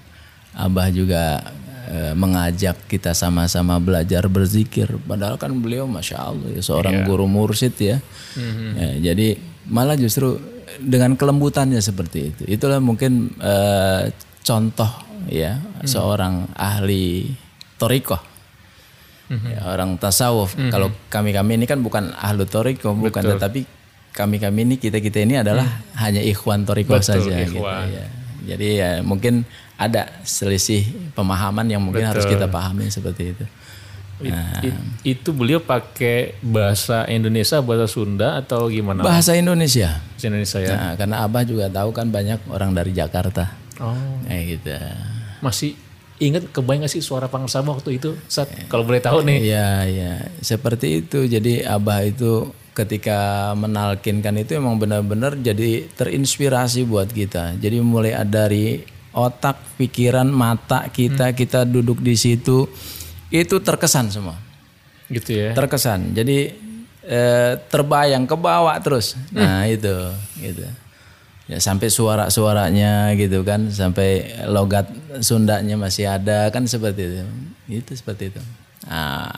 abah 0.53 0.89
juga 0.89 1.41
eh, 1.87 2.15
mengajak 2.15 2.87
kita 2.87 3.11
sama-sama 3.13 3.75
belajar 3.77 4.27
berzikir. 4.27 4.87
Padahal 5.01 5.35
kan 5.35 5.51
beliau 5.53 5.85
masya 5.85 6.23
Allah 6.23 6.47
ya, 6.49 6.63
seorang 6.63 7.03
guru 7.03 7.27
mursyid 7.27 7.75
ya. 7.77 7.99
Hmm. 8.33 8.79
Ya, 8.79 9.11
Jadi 9.11 9.35
malah 9.67 9.95
justru 9.95 10.39
dengan 10.79 11.15
kelembutannya 11.15 11.79
seperti 11.79 12.31
itu. 12.31 12.43
Itulah 12.49 12.79
mungkin 12.79 13.35
eh, 13.37 14.07
contoh 14.41 14.87
ya 15.27 15.59
Hmm. 15.59 15.83
seorang 15.85 16.35
ahli 16.55 17.27
torikoh. 17.81 18.21
Hmm. 19.31 19.47
Ya, 19.47 19.63
orang 19.65 19.95
tasawuf. 19.97 20.59
Kalau 20.69 20.91
kami-kami 21.09 21.55
ini 21.55 21.65
kan 21.65 21.81
bukan 21.81 22.13
ahlu 22.13 22.45
toriko, 22.45 22.93
bukan 22.93 23.23
tetapi 23.25 23.63
kami-kami 24.11 24.67
ini 24.67 24.75
kita-kita 24.77 25.23
ini 25.23 25.39
adalah 25.39 25.65
hanya 25.97 26.19
ikhwan 26.21 26.67
toriko. 26.67 26.99
Betul, 26.99 27.25
saja 27.25 27.41
gitu 27.41 27.63
ikhwan. 27.63 27.89
ya. 27.89 28.07
Jadi 28.43 28.67
ya 28.77 28.91
mungkin 29.01 29.47
ada 29.79 30.11
selisih 30.23 30.83
pemahaman 31.15 31.65
yang 31.65 31.81
mungkin 31.81 32.05
harus 32.05 32.27
kita 32.27 32.45
pahami 32.47 32.91
seperti 32.91 33.33
itu. 33.33 33.45
It- 34.21 34.37
it- 34.61 34.83
itu 35.17 35.33
beliau 35.33 35.65
pakai 35.65 36.37
bahasa 36.45 37.09
Indonesia, 37.09 37.57
bahasa 37.65 37.89
Sunda 37.89 38.37
atau 38.37 38.69
gimana? 38.69 39.01
Bahasa 39.01 39.33
Indonesia. 39.33 39.97
Bahasa 39.97 40.27
Indonesia 40.29 40.59
ya. 40.61 40.75
Nah, 40.77 40.93
karena 40.93 41.17
Abah 41.25 41.41
juga 41.41 41.73
tahu 41.73 41.89
kan 41.95 42.13
banyak 42.13 42.45
orang 42.53 42.77
dari 42.77 42.93
Jakarta. 42.93 43.57
Oh. 43.81 43.97
Kayak 44.29 44.45
gitu. 44.59 44.77
Masih 45.41 45.73
ingat 46.21 46.53
kebayang 46.53 46.85
gak 46.85 46.93
sih 46.93 47.03
suara 47.03 47.27
Pangersama 47.27 47.73
waktu 47.73 47.97
itu? 47.97 48.15
Saat 48.29 48.53
kalau 48.69 48.85
boleh 48.85 49.01
tahu 49.01 49.25
nih. 49.25 49.39
Iya, 49.51 49.71
iya. 49.89 50.13
Seperti 50.45 51.03
itu. 51.03 51.25
Jadi 51.25 51.65
Abah 51.65 52.05
itu 52.05 52.53
ketika 52.77 53.51
menalkinkan 53.59 54.39
itu 54.39 54.57
emang 54.57 54.79
benar-benar 54.79 55.35
jadi 55.41 55.89
terinspirasi 55.97 56.87
buat 56.87 57.11
kita. 57.11 57.59
Jadi 57.59 57.81
mulai 57.83 58.15
dari 58.29 58.81
otak, 59.11 59.81
pikiran, 59.81 60.29
mata 60.31 60.87
kita, 60.87 61.35
kita 61.35 61.67
duduk 61.67 61.99
di 61.99 62.15
situ 62.15 62.69
itu 63.33 63.57
terkesan 63.59 64.13
semua. 64.13 64.37
Gitu 65.11 65.35
ya. 65.35 65.51
Terkesan. 65.57 66.15
Jadi 66.15 66.53
eh, 67.05 67.53
terbayang 67.67 68.29
ke 68.29 68.37
bawah 68.39 68.77
terus. 68.79 69.19
Nah, 69.35 69.67
itu 69.67 70.15
gitu. 70.39 70.63
Ya 71.51 71.59
sampai 71.59 71.91
suara-suaranya 71.91 73.11
gitu 73.19 73.43
kan, 73.43 73.75
sampai 73.75 74.39
logat 74.47 74.87
Sundanya 75.19 75.75
masih 75.75 76.07
ada 76.07 76.47
kan 76.55 76.63
seperti 76.71 77.03
itu. 77.11 77.27
Itu 77.67 77.93
seperti 77.99 78.31
itu. 78.31 78.39
Nah, 78.87 79.35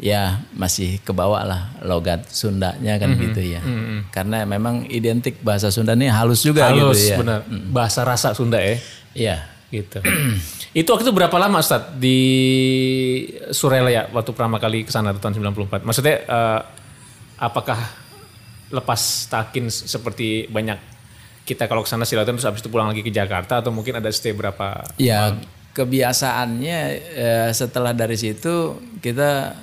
ya 0.00 0.40
masih 0.56 0.96
kebawa 1.04 1.44
lah 1.44 1.60
logat 1.84 2.24
Sundanya 2.32 2.96
kan 2.96 3.12
gitu 3.20 3.44
ya. 3.44 3.60
Karena 4.08 4.48
memang 4.48 4.88
identik 4.88 5.36
bahasa 5.44 5.68
Sunda 5.68 5.92
ini 5.92 6.08
halus 6.08 6.40
juga 6.40 6.72
Halus, 6.72 7.04
gitu 7.04 7.12
ya. 7.12 7.16
benar. 7.20 7.38
Bahasa 7.68 8.00
rasa 8.08 8.32
Sunda 8.32 8.56
ya. 8.56 8.80
Iya. 9.12 9.36
Gitu. 9.68 9.98
itu 10.78 10.88
waktu 10.88 11.04
itu 11.04 11.12
berapa 11.12 11.36
lama 11.36 11.60
Ustaz 11.60 12.00
di 12.00 12.16
Surelaya 13.52 14.08
waktu 14.08 14.30
pertama 14.32 14.56
kali 14.56 14.88
ke 14.88 14.92
sana 14.94 15.12
tahun 15.12 15.36
94? 15.52 15.84
Maksudnya 15.84 16.16
eh, 16.24 16.60
apakah 17.36 17.76
lepas 18.72 19.28
takin 19.28 19.68
seperti 19.68 20.48
banyak 20.48 20.95
kita 21.46 21.70
kalau 21.70 21.86
ke 21.86 21.88
sana 21.88 22.02
silaturahmi 22.02 22.42
terus 22.42 22.50
habis 22.50 22.60
itu 22.60 22.68
pulang 22.68 22.90
lagi 22.90 23.06
ke 23.06 23.14
Jakarta 23.14 23.62
atau 23.62 23.70
mungkin 23.70 24.02
ada 24.02 24.10
stay 24.10 24.34
berapa? 24.34 24.82
Ya 24.98 25.38
kebiasaannya 25.76 26.78
eh, 27.14 27.50
setelah 27.52 27.92
dari 27.92 28.16
situ 28.16 28.80
kita 28.98 29.54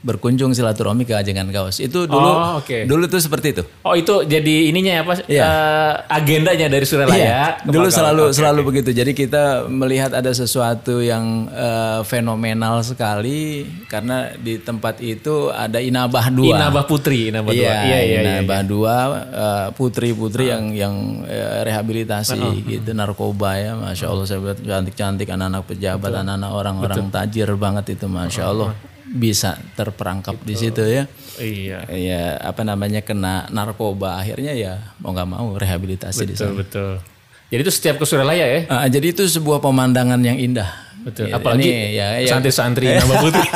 berkunjung 0.00 0.56
silaturahmi 0.56 1.04
ke 1.04 1.12
Ajengan 1.12 1.44
Kaos. 1.48 1.76
Itu 1.76 2.08
dulu 2.08 2.30
Oh, 2.30 2.56
oke. 2.58 2.88
dulu 2.88 3.04
tuh 3.04 3.20
seperti 3.20 3.52
itu. 3.52 3.62
Oh 3.84 3.92
itu 3.92 4.24
jadi 4.24 4.72
ininya 4.72 4.92
ya 4.96 5.02
apa? 5.04 5.12
Iya. 5.24 5.42
eh, 5.44 5.92
agendanya 6.08 6.66
dari 6.66 6.84
Surelaya. 6.84 7.20
Iya, 7.20 7.40
ke 7.60 7.68
dulu 7.68 7.88
selalu 7.88 8.24
Oke, 8.28 8.36
selalu 8.36 8.60
oke. 8.60 8.68
begitu. 8.72 8.90
Jadi 8.96 9.12
kita 9.12 9.44
melihat 9.66 10.16
ada 10.16 10.32
sesuatu 10.32 11.04
yang 11.04 11.52
eh, 11.52 12.00
fenomenal 12.02 12.80
sekali 12.80 13.68
karena 13.86 14.32
di 14.34 14.56
tempat 14.56 14.98
itu 14.98 15.52
ada 15.52 15.76
Inabah 15.78 16.32
dua. 16.32 16.56
Inabah 16.56 16.84
Putri, 16.88 17.28
Inabah 17.28 17.52
Iya, 17.52 17.60
dua. 17.60 17.84
Iya, 17.84 17.98
iya, 18.00 18.00
iya. 18.00 18.20
Inabah 18.40 18.60
dua 18.64 18.96
eh, 19.28 19.68
putri-putri 19.76 20.48
yang 20.48 20.72
yang 20.72 20.94
eh, 21.28 21.60
rehabilitasi 21.62 22.40
gitu 22.64 22.90
narkoba 22.92 23.60
ya, 23.60 23.72
masya 23.76 24.08
Allah 24.08 24.24
saya 24.24 24.40
lihat 24.40 24.64
cantik-cantik 24.64 25.28
anak-anak 25.28 25.68
pejabat, 25.68 26.10
anak-anak 26.10 26.50
orang-orang 26.50 27.12
tajir 27.12 27.52
banget 27.54 27.94
itu, 27.94 28.08
masya 28.08 28.48
Allah 28.48 28.72
bisa 29.10 29.58
terperangkap 29.74 30.38
di 30.46 30.54
situ 30.54 30.86
ya. 30.86 31.10
Iya. 31.36 31.78
Ya 31.90 32.38
apa 32.38 32.62
namanya 32.62 33.02
kena 33.02 33.50
narkoba 33.50 34.22
akhirnya 34.22 34.54
ya 34.54 34.94
mau 35.02 35.10
nggak 35.10 35.28
mau 35.28 35.58
rehabilitasi 35.58 36.22
di 36.24 36.34
Betul, 36.38 36.46
sana. 36.46 36.58
betul. 36.62 36.92
Jadi 37.50 37.60
itu 37.66 37.72
setiap 37.74 37.98
ke 37.98 38.06
Surelaya 38.06 38.46
ya? 38.46 38.60
Ah, 38.70 38.86
jadi 38.86 39.10
itu 39.10 39.26
sebuah 39.26 39.58
pemandangan 39.58 40.22
yang 40.22 40.38
indah. 40.38 40.70
Betul. 41.02 41.32
Ya, 41.32 41.40
Apalagi 41.40 41.66
ini 41.66 41.98
ya, 41.98 42.08
ya. 42.22 42.28
santri-santri 42.30 42.86
nama 42.94 43.14
putri. 43.18 43.42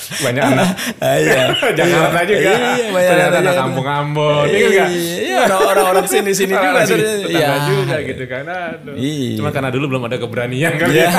banyak 0.24 0.42
anak 0.44 0.68
Ah, 1.04 1.16
iya. 1.16 1.42
Jakarta 1.78 2.20
juga. 2.22 2.40
Iya, 2.42 2.86
banyak 2.88 3.10
Ternyata 3.10 3.28
anak 3.28 3.32
anak 3.32 3.42
Jakarta. 3.44 3.62
kampung 3.62 3.86
Ambon. 3.86 4.44
Iya 4.44 4.66
enggak? 4.66 4.88
Iya, 4.92 5.38
orang- 5.42 5.66
orang-orang 5.68 6.06
sini-sini 6.06 6.52
juga. 6.52 6.80
Iya. 7.24 7.48
juga 7.64 7.96
gitu 8.00 8.24
kan. 8.26 8.44
Aduh. 8.44 8.94
Iya. 8.94 9.36
Cuma 9.36 9.50
karena 9.50 9.70
dulu 9.70 9.84
belum 9.88 10.02
ada 10.04 10.16
keberanian 10.16 10.72
kan. 10.74 10.88
Iya, 10.88 11.10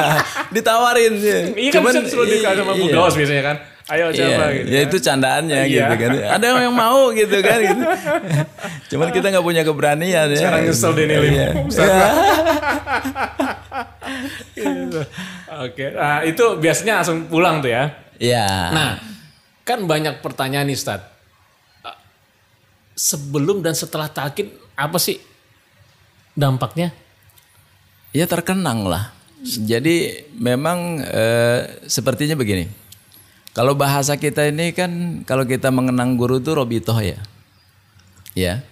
ditawarin 0.50 1.14
ya. 1.16 1.40
Iya 1.52 1.70
kan 1.72 1.82
bisa 1.84 2.00
suruh 2.06 2.26
dikasih 2.26 2.60
sama 2.60 2.74
Bu 2.74 2.86
iya. 2.86 2.94
Gaus 2.94 3.14
biasanya 3.14 3.44
kan. 3.44 3.58
Ayo 3.84 4.08
Iya, 4.08 4.16
siapa 4.16 4.46
gitu. 4.50 4.64
ya 4.66 4.80
kan. 4.80 4.88
itu 4.88 4.98
candaannya 4.98 5.60
Iya. 5.60 5.68
gitu 5.68 5.94
kan. 6.00 6.10
Ada 6.32 6.46
yang 6.58 6.72
mau 6.74 7.12
gitu 7.12 7.38
kan 7.40 7.58
gitu. 7.60 7.84
Cuman 8.90 9.08
kita 9.12 9.28
nggak 9.28 9.44
punya 9.44 9.62
keberanian 9.62 10.26
ya. 10.26 10.40
Sekarang 10.40 10.62
nyesel 10.64 10.92
deh 10.94 11.04
nih. 11.04 11.18
Iya. 11.20 11.48
Iya. 14.56 15.02
Oke. 15.60 15.86
Nah, 15.92 16.24
itu 16.24 16.46
biasanya 16.58 17.02
langsung 17.02 17.28
pulang 17.28 17.60
tuh 17.60 17.70
ya. 17.70 17.92
Iya. 18.24 18.48
Nah, 18.72 18.92
kan 19.68 19.84
banyak 19.84 20.24
pertanyaan 20.24 20.72
nih, 20.72 20.80
Stad. 20.80 21.04
Eh, 21.84 21.98
Sebelum 22.96 23.60
dan 23.60 23.76
setelah 23.76 24.08
takin, 24.08 24.48
apa 24.80 24.96
sih 24.96 25.20
dampaknya? 26.32 26.96
Ya 28.16 28.24
terkenang 28.24 28.88
lah. 28.88 29.12
Jadi 29.44 30.24
memang 30.40 31.04
eh, 31.04 31.84
sepertinya 31.84 32.40
begini. 32.40 32.72
Kalau 33.52 33.76
bahasa 33.76 34.16
kita 34.16 34.48
ini 34.48 34.72
kan 34.72 35.22
kalau 35.28 35.44
kita 35.44 35.68
mengenang 35.68 36.16
guru 36.16 36.40
itu 36.40 36.56
robitoh 36.56 36.96
ya. 37.04 37.20
Ya. 38.34 38.64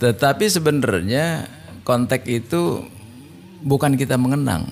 Tetapi 0.00 0.48
sebenarnya 0.48 1.46
konteks 1.84 2.26
itu 2.26 2.82
bukan 3.62 3.94
kita 3.94 4.18
mengenang, 4.18 4.66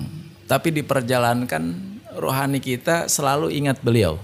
tapi 0.51 0.75
diperjalankan 0.75 1.92
rohani 2.19 2.59
kita 2.59 3.07
selalu 3.09 3.53
ingat 3.53 3.81
beliau. 3.81 4.17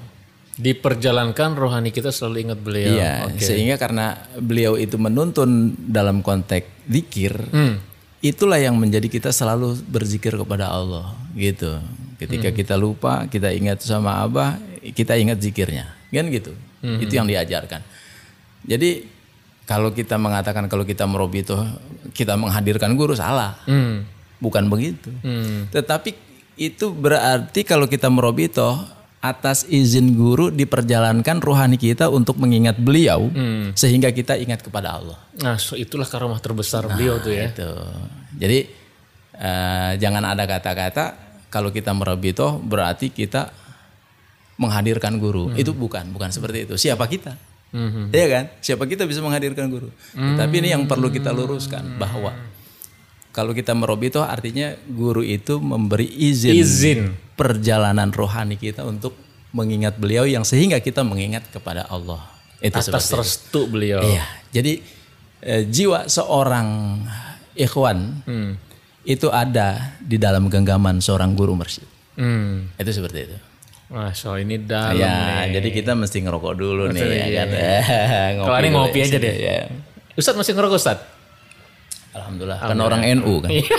Diperjalankan 0.58 1.54
rohani 1.54 1.94
kita 1.94 2.10
selalu 2.10 2.50
ingat 2.50 2.58
beliau. 2.58 2.98
Iya, 2.98 3.30
sehingga 3.38 3.78
karena 3.78 4.18
beliau 4.42 4.74
itu 4.74 4.98
menuntun 4.98 5.78
dalam 5.78 6.18
konteks 6.18 6.90
zikir, 6.90 7.30
Hmm. 7.54 7.78
itulah 8.18 8.58
yang 8.58 8.74
menjadi 8.74 9.06
kita 9.06 9.30
selalu 9.30 9.78
berzikir 9.86 10.34
kepada 10.34 10.66
Allah 10.66 11.14
gitu. 11.38 11.78
Ketika 12.18 12.50
kita 12.50 12.74
lupa, 12.74 13.30
kita 13.30 13.54
ingat 13.54 13.86
sama 13.86 14.18
Abah, 14.26 14.58
kita 14.82 15.14
ingat 15.14 15.38
zikirnya. 15.38 15.94
Kan 16.10 16.26
gitu. 16.34 16.50
Itu 16.82 17.14
yang 17.14 17.30
diajarkan. 17.30 17.86
Jadi 18.66 19.06
kalau 19.62 19.94
kita 19.94 20.18
mengatakan 20.18 20.66
kalau 20.66 20.82
kita 20.82 21.06
merobi 21.06 21.46
itu 21.46 21.54
kita 22.10 22.34
menghadirkan 22.34 22.98
guru 22.98 23.14
salah. 23.14 23.54
Hmm. 23.70 24.02
Bukan 24.42 24.66
begitu. 24.66 25.14
Hmm. 25.22 25.70
Tetapi 25.70 26.27
itu 26.58 26.90
berarti 26.90 27.62
kalau 27.62 27.86
kita 27.86 28.10
merobi 28.10 28.50
itu 28.50 28.66
atas 29.18 29.66
izin 29.66 30.14
guru 30.14 30.50
diperjalankan 30.50 31.42
rohani 31.42 31.74
kita 31.74 32.06
untuk 32.06 32.38
mengingat 32.38 32.78
beliau 32.78 33.30
sehingga 33.74 34.10
kita 34.14 34.38
ingat 34.38 34.62
kepada 34.62 34.98
Allah. 34.98 35.18
Nah, 35.42 35.58
so 35.58 35.74
itulah 35.74 36.06
karomah 36.06 36.38
terbesar 36.38 36.86
beliau 36.86 37.18
tuh 37.22 37.34
ya. 37.34 37.50
Itu. 37.50 37.70
Jadi 38.38 38.58
eh, 39.38 39.92
jangan 39.98 40.22
ada 40.22 40.46
kata-kata 40.46 41.04
kalau 41.50 41.74
kita 41.74 41.90
merabito 41.94 42.62
berarti 42.62 43.10
kita 43.10 43.50
menghadirkan 44.58 45.18
guru. 45.18 45.54
Itu 45.54 45.74
bukan, 45.74 46.10
bukan 46.10 46.30
seperti 46.34 46.66
itu. 46.66 46.74
Siapa 46.74 47.06
kita? 47.06 47.38
Mhm. 47.74 48.10
Iya 48.14 48.26
kan? 48.30 48.44
Siapa 48.62 48.84
kita 48.86 49.06
bisa 49.06 49.22
menghadirkan 49.22 49.70
guru? 49.70 49.90
Tapi 50.14 50.54
ini 50.62 50.74
yang 50.74 50.86
perlu 50.86 51.10
kita 51.10 51.30
luruskan 51.34 51.98
bahwa 51.98 52.34
kalau 53.30 53.50
kita 53.50 53.72
merobito 53.72 54.20
artinya 54.20 54.72
guru 54.84 55.20
itu 55.20 55.56
memberi 55.56 56.04
izin, 56.04 56.54
Izin. 56.54 57.00
perjalanan 57.32 58.08
rohani 58.08 58.54
kita 58.54 58.82
untuk 58.82 59.14
mengingat 59.50 59.96
beliau 59.96 60.24
yang 60.24 60.42
sehingga 60.42 60.78
kita 60.78 61.00
mengingat 61.00 61.46
kepada 61.48 61.86
Allah. 61.86 62.20
Itu 62.58 62.74
Atas 62.74 62.90
itu. 63.06 63.14
restu 63.14 63.60
beliau. 63.66 64.02
Iya, 64.02 64.24
jadi 64.50 64.82
eh, 65.40 65.62
jiwa 65.64 66.04
seorang 66.04 66.98
ikhwan 67.54 68.22
Hmm. 68.22 68.52
itu 69.02 69.28
ada 69.28 69.94
di 69.98 70.16
dalam 70.16 70.46
genggaman 70.46 70.98
seorang 70.98 71.32
guru 71.32 71.54
masjid. 71.54 71.86
Hmm. 72.14 72.66
Itu 72.74 72.90
seperti 72.92 73.18
itu. 73.24 73.36
Wah, 73.88 74.12
so 74.12 74.36
ini 74.36 74.60
dalam 74.60 74.92
ya, 74.92 75.46
nih. 75.46 75.56
jadi 75.56 75.68
kita 75.72 75.92
mesti 75.94 76.20
ngerokok 76.20 76.52
dulu 76.52 76.92
nih 76.92 77.08
ya 77.08 77.26
kan. 77.32 77.48
Kalau 78.44 78.58
ini 78.58 78.68
ngopi 78.68 78.98
ya, 79.00 79.04
aja 79.06 79.16
deh. 79.16 79.34
ya. 79.34 79.58
Ustadz 80.12 80.36
masih 80.36 80.52
ngerokok 80.52 80.76
Ustadz? 80.76 81.04
Alhamdulillah, 82.16 82.58
kan 82.58 82.78
orang 82.80 83.02
NU 83.20 83.34
kan. 83.44 83.50
Iya. 83.52 83.64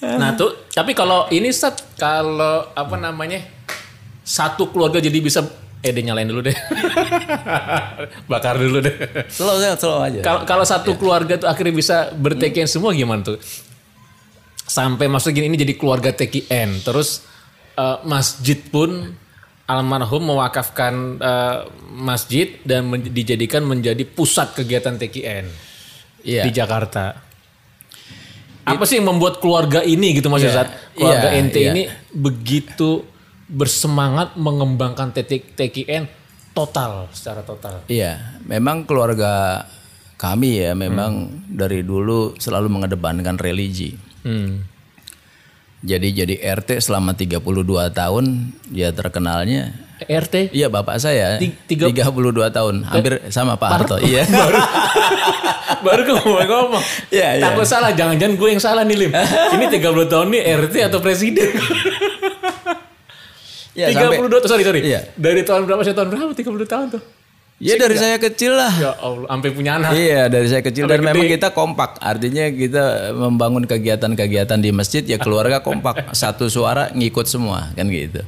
Nah 0.00 0.36
tuh, 0.36 0.68
tapi 0.72 0.92
kalau 0.96 1.28
ini 1.32 1.52
Ustadz, 1.52 1.96
kalau 1.96 2.68
apa 2.72 2.96
namanya 2.96 3.40
satu 4.24 4.68
keluarga 4.72 5.00
jadi 5.00 5.16
bisa, 5.20 5.44
eh 5.80 5.92
deh 5.92 6.04
nyalain 6.04 6.28
dulu 6.28 6.44
deh, 6.44 6.56
bakar 8.30 8.56
dulu 8.60 8.84
deh. 8.84 8.96
Slow, 9.28 9.56
slow, 9.60 9.76
slow 9.76 9.98
aja. 10.00 10.20
Kalau 10.24 10.40
kalau 10.44 10.64
satu 10.64 10.96
keluarga 10.96 11.40
tuh 11.40 11.48
akhirnya 11.48 11.74
bisa 11.76 11.96
berTKN 12.16 12.68
semua 12.68 12.92
gimana 12.92 13.24
tuh? 13.24 13.38
Sampai 14.64 15.10
maksud 15.10 15.34
gini 15.34 15.50
ini 15.50 15.58
jadi 15.58 15.74
keluarga 15.76 16.14
TKN. 16.14 16.84
Terus 16.84 17.24
eh, 17.76 17.98
masjid 18.06 18.60
pun 18.60 19.16
almarhum 19.70 20.34
mewakafkan 20.34 21.22
eh, 21.22 21.58
masjid 21.94 22.58
dan 22.66 22.90
men- 22.90 23.06
dijadikan 23.06 23.62
menjadi 23.62 24.02
pusat 24.02 24.58
kegiatan 24.58 24.98
TKN 24.98 25.70
Iya. 26.20 26.44
di 26.44 26.50
Jakarta. 26.52 27.16
Apa 28.60 28.84
sih 28.84 29.00
yang 29.00 29.08
membuat 29.08 29.40
keluarga 29.40 29.80
ini 29.80 30.12
gitu 30.14 30.28
Mas 30.28 30.44
Ustadz? 30.44 30.92
Keluarga 30.94 31.32
iya, 31.32 31.42
NT 31.42 31.56
iya. 31.56 31.70
ini 31.72 31.82
begitu 32.12 33.02
bersemangat 33.50 34.36
mengembangkan 34.38 35.10
TK 35.10 35.56
TKN 35.58 36.04
total 36.54 37.08
secara 37.10 37.42
total. 37.42 37.82
Iya, 37.90 38.38
memang 38.46 38.84
keluarga 38.86 39.64
kami 40.20 40.60
ya 40.60 40.76
memang 40.76 41.40
dari 41.48 41.80
dulu 41.80 42.36
selalu 42.36 42.68
mengedepankan 42.68 43.40
religi. 43.40 43.96
Hmm. 44.22 44.69
Jadi 45.80 46.12
jadi 46.12 46.34
RT 46.36 46.76
selama 46.78 47.16
32 47.16 47.40
tahun 47.90 48.24
ya 48.68 48.92
terkenalnya 48.92 49.72
RT 50.00 50.52
Iya 50.52 50.68
bapak 50.68 50.96
saya 50.96 51.36
Ti- 51.36 51.56
tiga- 51.66 51.88
32 51.88 52.12
tahun 52.50 52.84
hampir 52.84 53.24
sama 53.28 53.56
Pak 53.56 53.68
Harto. 53.70 53.96
Iya. 53.98 54.24
baru 55.84 56.00
gue 56.02 56.16
mau 56.20 56.36
ngomong. 56.38 56.84
Iya, 57.08 57.28
iya. 57.36 57.44
Takut 57.46 57.64
salah, 57.64 57.92
jangan-jangan 57.92 58.36
gue 58.36 58.48
yang 58.50 58.60
salah 58.60 58.84
nih 58.84 58.96
Lim. 58.98 59.12
Ini 59.54 59.64
30 59.70 59.80
tahun 60.06 60.26
nih 60.28 60.42
RT 60.58 60.74
atau 60.84 61.00
presiden? 61.00 61.48
Iya, 63.70 63.86
32 63.88 63.96
sampai- 63.96 64.18
sorry 64.44 64.62
sorry. 64.62 64.80
Iya. 64.82 65.00
Dari 65.14 65.40
tahun 65.40 65.64
berapa 65.64 65.80
sih 65.80 65.94
tahun 65.94 66.08
berapa? 66.10 66.32
30 66.34 66.44
tahun 66.66 66.86
tuh. 66.90 67.02
Ya 67.60 67.76
dari 67.76 68.00
saya 68.00 68.16
kecil 68.16 68.56
lah. 68.56 68.72
Ya 68.72 68.96
Allah, 68.96 69.28
sampai 69.28 69.50
punya 69.52 69.76
anak. 69.76 69.92
Iya 69.92 70.32
dari 70.32 70.48
saya 70.48 70.64
kecil 70.64 70.88
Sampai 70.88 70.96
dan 70.96 71.12
memang 71.12 71.28
gede. 71.28 71.34
kita 71.36 71.48
kompak. 71.52 72.00
Artinya 72.00 72.48
kita 72.48 73.12
membangun 73.12 73.68
kegiatan-kegiatan 73.68 74.58
di 74.64 74.72
masjid 74.72 75.04
ya 75.04 75.20
keluarga 75.20 75.60
kompak. 75.60 76.08
Satu 76.16 76.48
suara 76.48 76.88
ngikut 76.96 77.28
semua 77.28 77.68
kan 77.76 77.84
gitu. 77.92 78.24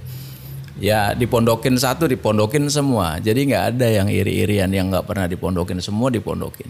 Ya 0.83 1.17
dipondokin 1.17 1.81
satu 1.81 2.11
dipondokin 2.11 2.67
semua. 2.69 3.17
Jadi 3.23 3.49
nggak 3.49 3.65
ada 3.77 3.87
yang 3.87 4.11
iri-irian 4.13 4.69
yang 4.69 4.93
nggak 4.93 5.07
pernah 5.09 5.25
dipondokin 5.31 5.81
semua 5.81 6.13
dipondokin. 6.13 6.69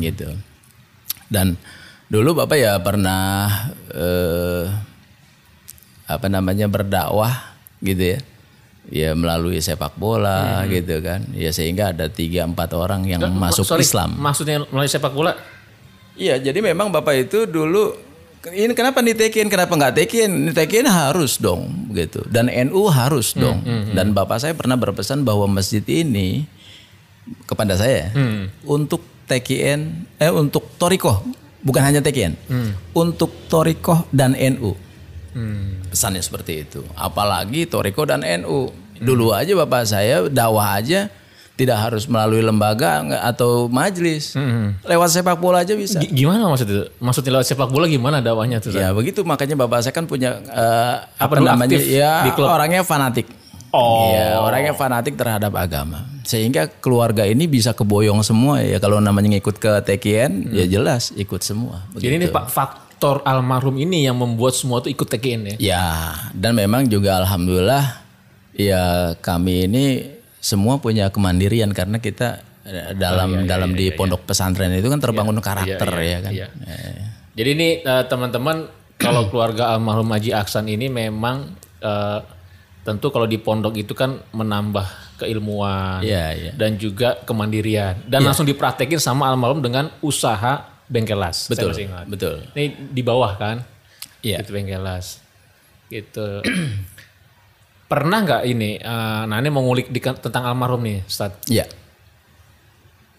Gitu. 0.00 0.28
Dan 1.28 1.58
dulu 2.08 2.40
bapak 2.44 2.56
ya 2.56 2.78
pernah 2.78 3.50
eh, 3.92 4.64
apa 6.06 6.26
namanya 6.32 6.64
berdakwah 6.70 7.58
gitu 7.82 8.16
ya. 8.16 8.18
Ya 8.88 9.12
melalui 9.12 9.60
sepak 9.60 10.00
bola 10.00 10.64
gitu 10.66 11.04
kan. 11.04 11.28
Ya 11.36 11.52
sehingga 11.52 11.92
ada 11.92 12.08
tiga 12.08 12.48
empat 12.48 12.72
orang 12.72 13.04
yang 13.04 13.20
masuk 13.36 13.68
Sorry, 13.68 13.84
Islam. 13.84 14.16
Maksudnya 14.16 14.64
melalui 14.72 14.88
sepak 14.88 15.12
bola? 15.12 15.36
Iya, 16.16 16.40
jadi 16.40 16.58
memang 16.60 16.88
Bapak 16.88 17.28
itu 17.28 17.44
dulu 17.44 17.92
ini 18.56 18.72
kenapa 18.72 19.04
ditekin, 19.04 19.52
kenapa 19.52 19.76
nggak 19.76 20.00
tekin? 20.00 20.48
Ditekin 20.48 20.88
harus 20.88 21.36
dong, 21.36 21.92
gitu. 21.92 22.24
Dan 22.24 22.48
NU 22.48 22.88
harus 22.88 23.36
dong. 23.36 23.60
Dan 23.92 24.16
Bapak 24.16 24.40
saya 24.40 24.56
pernah 24.56 24.80
berpesan 24.80 25.28
bahwa 25.28 25.44
masjid 25.44 25.84
ini 25.84 26.48
kepada 27.44 27.76
saya 27.76 28.08
untuk 28.64 29.04
TKN, 29.28 30.08
eh 30.16 30.32
untuk 30.32 30.72
Torikoh, 30.80 31.20
bukan 31.60 31.84
hanya 31.84 32.00
TKN, 32.00 32.32
untuk 32.96 33.28
Torikoh 33.46 34.08
dan 34.08 34.32
NU. 34.32 34.72
Pesannya 35.88 36.20
seperti 36.20 36.64
itu. 36.64 36.80
Apalagi 36.94 37.66
Toriko 37.66 38.04
dan 38.04 38.22
NU. 38.42 38.70
Dulu 39.00 39.32
aja 39.32 39.56
bapak 39.56 39.88
saya 39.88 40.28
dakwah 40.28 40.76
aja 40.76 41.08
tidak 41.56 41.76
harus 41.76 42.08
melalui 42.08 42.40
lembaga 42.40 43.04
atau 43.20 43.68
majelis. 43.68 44.32
Lewat 44.80 45.12
sepak 45.12 45.36
bola 45.36 45.60
aja 45.60 45.76
bisa. 45.76 46.00
G- 46.00 46.08
gimana 46.08 46.48
maksudnya 46.48 46.72
itu? 46.72 46.84
Maksudnya 47.00 47.30
lewat 47.36 47.46
sepak 47.48 47.68
bola 47.68 47.84
gimana 47.84 48.24
dakwahnya 48.24 48.64
tuh? 48.64 48.72
Ya 48.72 48.92
begitu 48.96 49.20
makanya 49.28 49.60
bapak 49.60 49.84
saya 49.84 49.92
kan 49.92 50.08
punya 50.08 50.40
eh, 50.40 50.94
apa, 51.20 51.36
namanya 51.36 51.76
ya 51.76 52.24
di 52.24 52.32
klub? 52.32 52.48
orangnya 52.48 52.80
fanatik. 52.80 53.28
Oh. 53.70 54.10
Iya, 54.10 54.42
orangnya 54.42 54.74
fanatik 54.74 55.14
terhadap 55.14 55.54
agama. 55.54 56.02
Sehingga 56.26 56.66
keluarga 56.66 57.22
ini 57.22 57.46
bisa 57.46 57.70
keboyong 57.70 58.24
semua 58.26 58.64
ya 58.66 58.82
kalau 58.82 58.98
namanya 58.98 59.30
ngikut 59.38 59.62
ke 59.62 59.72
TKN 59.86 60.50
ya 60.50 60.66
jelas 60.66 61.14
ikut 61.14 61.38
semua. 61.44 61.86
Jadi 61.94 62.24
ini 62.24 62.26
Pak 62.28 62.46
faktor 62.50 62.89
almarhum 63.24 63.76
ini 63.80 64.04
yang 64.04 64.16
membuat 64.20 64.52
semua 64.52 64.84
tuh 64.84 64.92
ikut 64.92 65.08
TKN 65.08 65.40
ya? 65.42 65.56
Ya, 65.56 65.86
dan 66.36 66.56
memang 66.56 66.86
juga 66.86 67.20
alhamdulillah 67.24 68.04
ya 68.54 69.16
kami 69.18 69.70
ini 69.70 69.84
semua 70.40 70.80
punya 70.80 71.08
kemandirian 71.08 71.72
karena 71.72 72.00
kita 72.00 72.44
eh, 72.64 72.92
dalam 72.96 73.44
dalam 73.48 73.72
di 73.72 73.92
pondok 73.92 74.28
pesantren 74.28 74.72
itu 74.76 74.88
kan 74.88 75.00
terbangun 75.00 75.40
karakter 75.40 75.88
ya 76.00 76.18
kan. 76.20 76.32
Iya. 76.32 76.48
Jadi 77.36 77.48
ini 77.56 77.68
eh, 77.80 78.04
teman-teman 78.08 78.68
kalau 79.00 79.32
keluarga 79.32 79.72
almarhum 79.72 80.12
Haji 80.12 80.36
Aksan 80.36 80.68
ini 80.68 80.92
memang 80.92 81.56
eh, 81.80 82.20
tentu 82.84 83.12
kalau 83.12 83.28
di 83.28 83.36
pondok 83.36 83.76
itu 83.76 83.92
kan 83.92 84.16
menambah 84.32 85.16
keilmuan 85.20 86.00
Iya, 86.00 86.26
iya. 86.32 86.52
dan 86.56 86.80
juga 86.80 87.20
kemandirian 87.28 88.08
dan 88.08 88.24
langsung 88.24 88.48
dipraktekin 88.48 88.96
sama 88.96 89.28
almarhum 89.28 89.60
dengan 89.60 89.92
usaha 90.00 90.79
bengkelas. 90.90 91.46
Saya 91.46 91.50
Betul. 91.54 91.68
masih 91.70 91.84
ingat. 91.86 92.06
Betul. 92.10 92.36
Ini 92.58 92.64
di 92.90 93.02
bawah 93.06 93.32
kan? 93.38 93.62
Iya. 94.20 94.42
Itu 94.42 94.50
bengkelas. 94.52 95.22
Gitu. 95.88 96.28
Pernah 97.90 98.18
nggak 98.22 98.42
ini? 98.46 98.78
eh, 98.78 99.22
nah 99.26 99.36
ini 99.38 99.48
mau 99.50 99.62
ngulik 99.62 99.90
di- 99.90 100.02
tentang 100.02 100.44
almarhum 100.46 100.82
nih, 100.82 101.06
Ustaz. 101.06 101.34
Iya. 101.46 101.66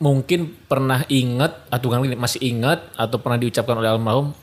mungkin 0.02 0.58
pernah 0.66 1.06
ingat 1.14 1.70
atau 1.70 1.86
bukan 1.86 2.10
ini, 2.10 2.18
masih 2.18 2.42
ingat 2.42 2.82
atau 2.98 3.22
pernah 3.22 3.38
diucapkan 3.38 3.78
oleh 3.78 3.86
almarhum 3.86 4.34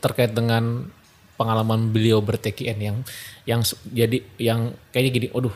terkait 0.00 0.32
dengan 0.32 0.88
pengalaman 1.36 1.92
beliau 1.92 2.24
berTKN 2.24 2.78
yang 2.80 2.96
yang 3.44 3.60
jadi 3.92 4.24
yang 4.40 4.72
kayaknya 4.96 5.10
gini, 5.12 5.28
aduh, 5.36 5.52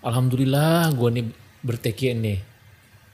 alhamdulillah 0.00 0.96
gue 0.96 1.08
nih 1.12 1.24
berTKN 1.60 2.18
nih. 2.24 2.38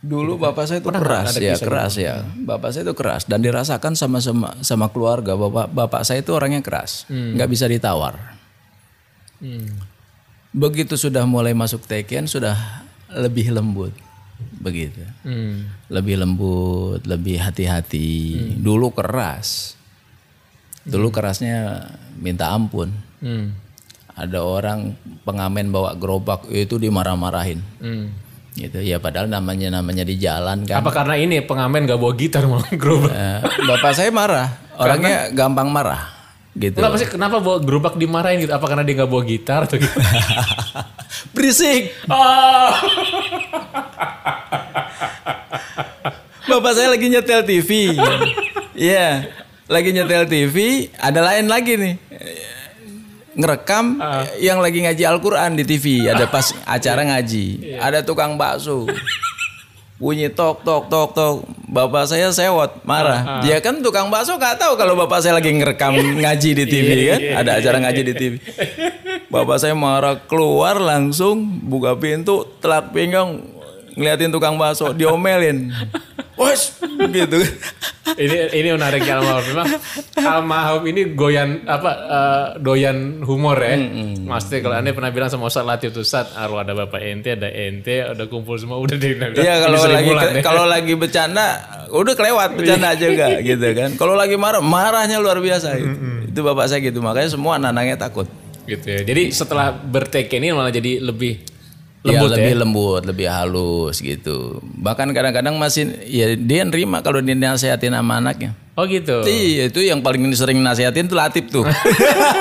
Dulu 0.03 0.35
bapak 0.35 0.67
saya 0.67 0.83
itu 0.83 0.91
Pernah 0.91 0.99
nggak 0.99 1.15
keras 1.15 1.31
ada 1.31 1.47
ya, 1.47 1.55
keras 1.63 1.95
ya. 1.95 2.15
Bapak 2.43 2.75
saya 2.75 2.83
itu 2.91 2.95
keras 2.99 3.23
dan 3.31 3.39
dirasakan 3.39 3.95
sama 3.95 4.19
sama 4.19 4.59
sama 4.59 4.91
keluarga. 4.91 5.39
Bapak 5.39 5.71
bapak 5.71 6.03
saya 6.03 6.27
itu 6.27 6.35
orangnya 6.35 6.59
keras, 6.59 7.07
nggak 7.07 7.47
bisa 7.47 7.71
ditawar. 7.71 8.19
Begitu 10.51 10.99
sudah 10.99 11.23
mulai 11.23 11.55
masuk 11.55 11.87
teken 11.87 12.27
sudah 12.27 12.83
lebih 13.15 13.55
lembut, 13.55 13.95
begitu. 14.59 15.07
Hmm. 15.23 15.71
Lebih 15.87 16.19
lembut, 16.19 17.07
lebih 17.07 17.39
hati-hati. 17.39 18.37
Dulu 18.59 18.91
keras, 18.91 19.79
dulu 20.83 21.15
kerasnya 21.15 21.87
minta 22.19 22.51
ampun. 22.51 22.91
Hmm. 23.23 23.55
Ada 24.13 24.43
orang 24.43 24.99
pengamen 25.25 25.73
bawa 25.73 25.95
gerobak 25.95 26.51
itu 26.51 26.77
dimarah-marahin. 26.77 27.63
Hmm. 27.79 28.13
Gitu 28.53 28.85
ya 28.85 29.01
padahal 29.01 29.33
namanya 29.33 29.73
namanya 29.73 30.05
di 30.05 30.21
jalan 30.21 30.69
kan. 30.69 30.85
Apa 30.85 30.93
karena 30.93 31.17
ini 31.17 31.41
pengamen 31.41 31.89
gak 31.89 31.97
bawa 31.97 32.13
gitar 32.13 32.45
malah 32.45 32.69
gerobak? 32.81 33.09
Eh, 33.09 33.41
bapak 33.65 33.97
saya 33.97 34.13
marah, 34.13 34.61
orangnya 34.77 35.33
gampang 35.33 35.73
marah, 35.73 36.13
gitu. 36.53 36.77
Kenapa 36.77 37.01
sih 37.01 37.09
kenapa 37.09 37.41
bawa 37.41 37.65
gerobak 37.65 37.97
dimarahin 37.97 38.45
gitu? 38.45 38.53
Apa 38.53 38.69
karena 38.69 38.85
dia 38.85 39.01
gak 39.01 39.09
bawa 39.09 39.25
gitar 39.25 39.65
atau 39.65 39.81
gitu? 39.81 39.97
Berisik. 41.35 41.97
Ah. 42.13 42.77
Bapak 46.43 46.77
saya 46.77 46.93
lagi 46.93 47.09
nyetel 47.09 47.49
TV. 47.49 47.97
Iya, 48.77 49.25
lagi 49.71 49.89
nyetel 49.97 50.29
TV, 50.29 50.57
ada 51.01 51.25
lain 51.25 51.49
lagi 51.49 51.81
nih. 51.81 51.95
Ngerekam 53.33 53.97
yang 54.39 54.61
lagi 54.61 54.85
ngaji 54.85 55.03
Al-Quran 55.09 55.57
di 55.57 55.65
TV. 55.65 56.07
Ada 56.09 56.29
pas 56.29 56.53
acara 56.77 57.03
ngaji. 57.07 57.77
Ada 57.81 58.05
tukang 58.05 58.37
bakso. 58.37 58.85
Bunyi 59.97 60.29
tok 60.29 60.67
tok 60.67 60.91
tok 60.91 61.11
tok. 61.15 61.35
Bapak 61.73 62.05
saya 62.05 62.29
sewot, 62.35 62.85
marah. 62.85 63.41
Dia 63.41 63.63
kan 63.65 63.81
tukang 63.81 64.13
bakso 64.13 64.37
nggak 64.37 64.61
tahu 64.61 64.77
kalau 64.77 64.93
bapak 64.99 65.25
saya 65.25 65.39
lagi 65.39 65.49
ngerekam 65.55 65.95
ngaji 66.27 66.51
di 66.59 66.65
TV 66.69 66.89
kan. 67.09 67.21
Ada 67.41 67.51
acara 67.63 67.77
ngaji 67.89 68.03
di 68.05 68.15
TV. 68.19 68.33
Bapak 69.33 69.57
saya 69.57 69.73
marah 69.73 70.21
keluar 70.29 70.77
langsung 70.77 71.41
buka 71.65 71.97
pintu 71.97 72.45
telak 72.61 72.93
pinggang 72.93 73.41
ngeliatin 73.97 74.29
tukang 74.29 74.61
bakso 74.61 74.93
diomelin. 74.93 75.73
Wes 76.33 76.81
gitu. 77.13 77.39
ini 78.17 78.37
ini 78.57 78.69
menarik 78.73 79.05
ya 79.05 79.21
almarhum. 79.21 79.45
Memang 79.53 79.69
almarhum 80.17 80.83
ini 80.89 81.13
goyan 81.13 81.69
apa 81.69 81.91
eh, 81.93 82.47
doyan 82.59 83.21
humor 83.21 83.61
ya. 83.61 83.77
Maksudnya 84.25 84.59
kalau 84.65 84.75
anda 84.81 84.91
pernah 84.97 85.13
bilang 85.13 85.29
sama 85.29 85.53
Ustaz 85.53 85.69
Latif 85.69 85.93
tuh 85.93 86.01
Ustaz, 86.01 86.33
aduh 86.33 86.65
ada 86.65 86.73
bapak 86.73 87.05
ente, 87.05 87.37
ada 87.37 87.53
ente, 87.53 88.01
ada 88.01 88.25
kumpul 88.33 88.57
semua 88.57 88.81
udah 88.81 88.97
deh. 88.97 89.13
Iya 89.37 89.55
kalau 89.61 89.81
lagi 89.85 90.11
kalau 90.41 90.65
lagi 90.65 90.93
bercanda 90.97 91.47
udah 91.93 92.15
kelewat 92.17 92.57
bercanda 92.57 92.97
juga 92.97 93.37
gitu 93.45 93.69
kan. 93.77 93.91
Kalau 94.01 94.17
lagi 94.17 94.37
marah 94.41 94.65
marahnya 94.65 95.21
luar 95.21 95.37
biasa 95.37 95.77
gitu. 95.77 95.97
Itu 96.33 96.41
bapak 96.41 96.65
saya 96.73 96.81
gitu 96.81 97.05
makanya 97.05 97.29
semua 97.29 97.61
anak-anaknya 97.61 97.97
takut. 98.01 98.25
gitu 98.63 98.87
ya. 98.89 99.03
Jadi 99.03 99.35
setelah 99.35 99.75
berteken 99.75 100.39
ini 100.39 100.55
malah 100.55 100.71
jadi 100.73 101.03
lebih 101.03 101.52
Lembut 102.03 102.19
lembut 102.19 102.31
ya. 102.35 102.35
lebih 102.35 102.55
lembut, 102.59 103.03
lebih 103.07 103.27
halus 103.31 104.03
gitu. 104.03 104.59
Bahkan 104.59 105.15
kadang-kadang 105.15 105.55
masih 105.55 105.87
ya 106.11 106.35
dia 106.35 106.67
nerima 106.67 106.99
kalau 106.99 107.23
dia 107.23 107.39
nasihatin 107.39 107.95
sama 107.95 108.19
anaknya. 108.19 108.59
Oh 108.75 108.91
gitu. 108.91 109.23
Iya 109.23 109.71
itu 109.71 109.87
yang 109.87 110.03
paling 110.03 110.27
sering 110.35 110.59
nasihatin 110.59 111.07
tuh 111.07 111.15
Latif 111.15 111.47
tuh. 111.47 111.63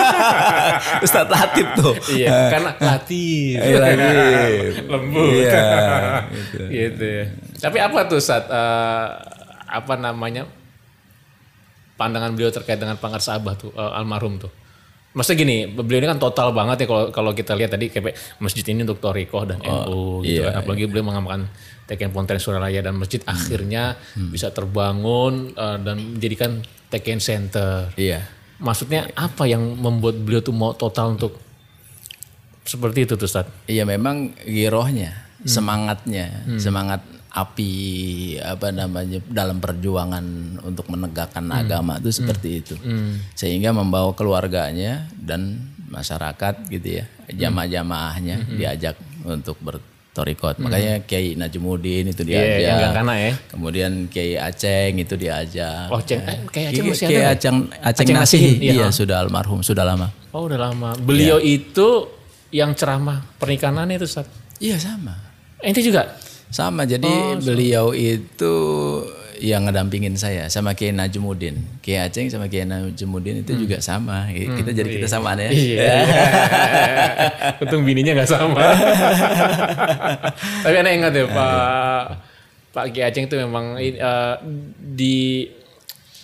Ustadz 1.06 1.30
Latif 1.30 1.68
tuh. 1.78 1.94
Iya, 2.10 2.50
karena 2.50 2.72
latif. 2.82 3.58
Iya, 3.62 3.78
Latif. 3.78 4.72
Lembut. 4.98 5.30
Iya, 5.30 5.66
gitu. 6.74 7.04
ya. 7.06 7.24
Tapi 7.62 7.78
apa 7.78 8.00
tuh 8.10 8.18
saat 8.18 8.50
apa 9.72 9.94
namanya 9.94 10.50
pandangan 12.02 12.34
beliau 12.34 12.50
terkait 12.50 12.82
dengan 12.82 12.98
pangkat 12.98 13.22
sahabat 13.22 13.62
tuh 13.62 13.70
eh, 13.78 13.94
almarhum 13.94 14.42
tuh. 14.42 14.50
Maksudnya 15.12 15.38
gini, 15.44 15.58
beliau 15.68 16.00
ini 16.00 16.08
kan 16.08 16.20
total 16.24 16.56
banget 16.56 16.84
ya 16.84 16.88
kalau 16.88 17.04
kalau 17.12 17.32
kita 17.36 17.52
lihat 17.52 17.76
tadi 17.76 17.92
kayak 17.92 18.16
masjid 18.40 18.64
ini 18.72 18.88
untuk 18.88 19.04
Toriko 19.04 19.44
dan 19.44 19.60
NU 19.60 20.24
gitu 20.24 20.40
iya, 20.40 20.56
kan. 20.56 20.64
Apalagi 20.64 20.88
beliau 20.88 21.04
mengamalkan 21.12 21.52
Teken 21.84 22.16
Ponten 22.16 22.40
Suralaya 22.40 22.80
dan 22.80 22.96
masjid 22.96 23.20
Hmm. 23.28 23.36
akhirnya 23.36 24.00
bisa 24.32 24.56
terbangun 24.56 25.52
eh, 25.52 25.78
dan 25.84 26.16
menjadikan 26.16 26.64
Teken 26.88 27.20
Center. 27.20 27.92
Iya. 28.00 28.24
Maksudnya 28.64 29.12
apa 29.20 29.44
yang 29.52 29.76
membuat 29.76 30.16
beliau 30.16 30.40
tuh 30.40 30.56
mau 30.56 30.72
total 30.72 31.20
untuk 31.20 31.36
seperti 32.64 33.04
itu 33.04 33.20
tuh 33.20 33.28
Ustaz? 33.28 33.52
Iya 33.68 33.84
memang 33.84 34.32
girohnya, 34.48 35.28
semangatnya, 35.44 36.46
semangat 36.62 37.04
api 37.32 37.72
apa 38.38 38.76
namanya 38.76 39.24
dalam 39.32 39.64
perjuangan 39.64 40.26
untuk 40.68 40.92
menegakkan 40.92 41.48
agama 41.48 41.96
itu 41.98 42.12
seperti 42.12 42.50
itu. 42.60 42.76
Sehingga 43.34 43.72
membawa 43.72 44.12
keluarganya 44.12 45.08
dan 45.16 45.72
masyarakat 45.88 46.68
gitu 46.68 47.04
ya, 47.04 47.06
jamaah-jamaahnya 47.32 48.56
diajak 48.56 48.96
untuk 49.24 49.56
bertorikot. 49.60 50.60
Makanya 50.60 51.04
Kiai 51.04 51.36
Najmuddin 51.36 52.12
itu 52.12 52.22
Iya, 52.28 52.36
yang 52.36 52.48
diajak. 52.60 52.80
gak 52.84 52.94
kana 53.00 53.14
ya. 53.16 53.34
Kemudian 53.48 53.92
Kiai 54.08 54.36
Aceng 54.36 54.94
itu 55.00 55.16
diajak. 55.16 55.88
Oh, 55.88 56.00
Aceng. 56.00 56.20
Eh, 56.24 56.38
Kiai 56.52 56.66
Aceng 56.72 56.86
masih 56.92 57.08
Kiai 57.08 57.24
ada? 57.24 57.32
Aceng, 57.36 57.58
Aceng 57.80 58.06
Aceng. 58.08 58.16
Nasihi, 58.20 58.52
iya. 58.60 58.72
Iya, 58.76 58.88
sudah 58.92 59.24
almarhum, 59.24 59.60
sudah 59.64 59.84
lama. 59.88 60.12
Oh 60.32 60.48
udah 60.48 60.60
lama. 60.60 60.96
Beliau 61.00 61.40
itu 61.40 62.08
yang 62.52 62.76
ceramah 62.76 63.24
pernikahannya 63.40 63.96
itu 64.00 64.08
Ustaz. 64.08 64.28
Iya 64.60 64.80
sama. 64.80 65.16
Ente 65.60 65.84
juga? 65.84 66.20
Sama, 66.52 66.84
jadi 66.84 67.08
Oh, 67.08 67.40
beliau 67.40 67.96
itu 67.96 68.56
yang 69.42 69.66
ngedampingin 69.66 70.14
saya 70.14 70.46
sama 70.54 70.78
Kiai 70.78 70.94
Najmuddin. 70.94 71.82
Kiai 71.82 72.06
Aceng 72.06 72.30
sama 72.30 72.46
Kiai 72.46 72.70
Najmuddin 72.70 73.42
itu 73.42 73.66
juga 73.66 73.82
sama. 73.82 74.30
Kita 74.30 74.70
jadi 74.70 75.02
kita 75.02 75.10
samaan 75.10 75.42
ya. 75.42 75.50
Hmm. 75.50 75.58
Iya. 75.58 75.98
Untung 77.66 77.82
bininya 77.82 78.22
nggak 78.22 78.30
sama. 78.30 78.62
Tapi 80.64 80.76
aneh 80.78 80.94
ingat 80.94 81.18
ya 81.18 81.26
Pak 81.26 82.04
Pak 82.72 82.86
Ki 82.94 83.02
Aceng 83.02 83.26
itu 83.26 83.36
memang 83.42 83.82
eh, 83.82 83.98
di 84.78 85.50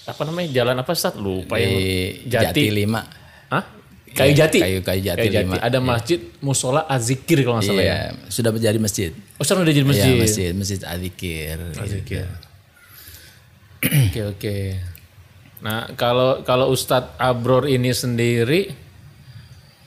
apa 0.08 0.22
namanya 0.24 0.48
jalan 0.54 0.78
apa 0.80 0.92
Ustaz 0.94 1.18
lupa 1.20 1.60
yang 1.60 1.74
Di 1.74 2.30
Jati 2.30 2.70
5. 2.70 3.17
Kayu 4.08 4.34
Jati. 4.34 4.60
Kayu- 4.60 4.84
Kayu 4.84 5.02
Jati 5.04 5.28
lima. 5.28 5.58
Ada 5.58 5.80
masjid 5.80 6.20
musola 6.40 6.86
azikir 6.86 7.42
kalau 7.42 7.60
nggak 7.60 7.68
salah 7.68 7.84
ya. 7.84 7.90
Iya, 7.90 8.02
sudah 8.28 8.52
menjadi 8.52 8.78
masjid. 8.78 9.12
Oh 9.36 9.44
sekarang 9.44 9.68
udah 9.68 9.76
jadi 9.76 9.88
masjid. 9.88 10.10
Iya, 10.10 10.22
masjid, 10.22 10.52
masjid 10.54 10.80
Adzikir. 10.82 11.58
Azikir. 11.76 12.26
Oke 14.10 14.22
oke. 14.26 14.58
Nah 15.60 15.90
kalau 15.94 16.42
kalau 16.42 16.70
Ustadz 16.70 17.14
Abror 17.16 17.66
ini 17.66 17.94
sendiri 17.94 18.74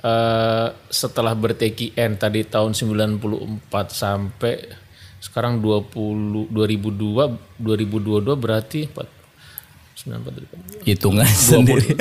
eh, 0.00 0.66
setelah 0.88 1.34
berTKN 1.34 2.14
tadi 2.14 2.42
tahun 2.44 2.70
94 2.70 3.66
sampai 3.88 4.54
sekarang 5.18 5.58
20 5.58 6.48
2002 6.48 7.58
2022 7.58 8.34
berarti 8.36 8.86
4, 8.86 8.94
94 10.06 10.86
Hitungan 10.86 11.26
sendiri. 11.26 11.92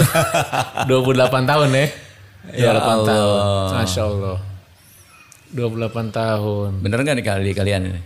28 0.88 0.90
tahun 1.44 1.70
ya. 1.74 1.86
Ya 2.50 2.72
28 2.72 3.04
tahun. 3.06 3.40
Allah. 3.40 3.70
Masya 3.76 4.02
Allah. 4.02 4.38
28 5.50 6.10
tahun. 6.12 6.70
Bener 6.80 6.98
nggak 7.02 7.16
nih 7.16 7.26
kali 7.26 7.52
kalian 7.52 7.82
ini? 7.86 8.02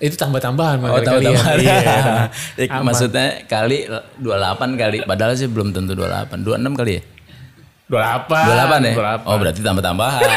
Itu 0.00 0.16
tambah-tambahan 0.16 0.80
Oh, 0.80 0.88
Bang, 0.88 1.04
dari 1.04 1.28
tambah-tambah. 1.28 1.44
kalian. 1.44 1.76
Iya. 1.76 2.66
Ya, 2.72 2.80
maksudnya 2.80 3.26
kali 3.44 3.84
28 4.16 4.24
kali, 4.74 4.96
padahal 5.04 5.36
sih 5.36 5.44
belum 5.44 5.70
tentu 5.70 5.92
28. 5.92 6.40
26 6.40 6.72
kali 6.72 6.92
ya? 6.96 7.02
28. 7.90 8.32
28 8.32 8.80
ya? 8.80 8.94
28. 9.20 9.28
Oh 9.28 9.36
berarti 9.36 9.60
tambah-tambahan. 9.60 10.20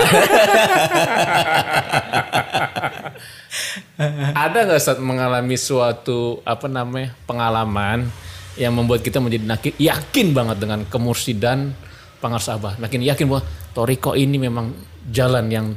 Ada 4.35 4.57
nggak 4.65 4.81
saat 4.81 4.99
mengalami 4.99 5.55
suatu 5.55 6.41
apa 6.43 6.65
namanya 6.65 7.13
pengalaman 7.23 8.09
yang 8.55 8.73
membuat 8.73 9.01
kita 9.01 9.17
menjadi 9.17 9.45
yakin, 9.47 9.73
yakin 9.79 10.27
banget 10.33 10.57
dengan 10.59 10.79
kemursidan 10.85 11.73
pangarsahabah. 12.23 12.79
Makin 12.79 13.03
yakin 13.03 13.27
bahwa 13.27 13.43
Toriko 13.75 14.15
ini 14.15 14.39
memang 14.39 14.71
jalan 15.11 15.51
yang 15.51 15.67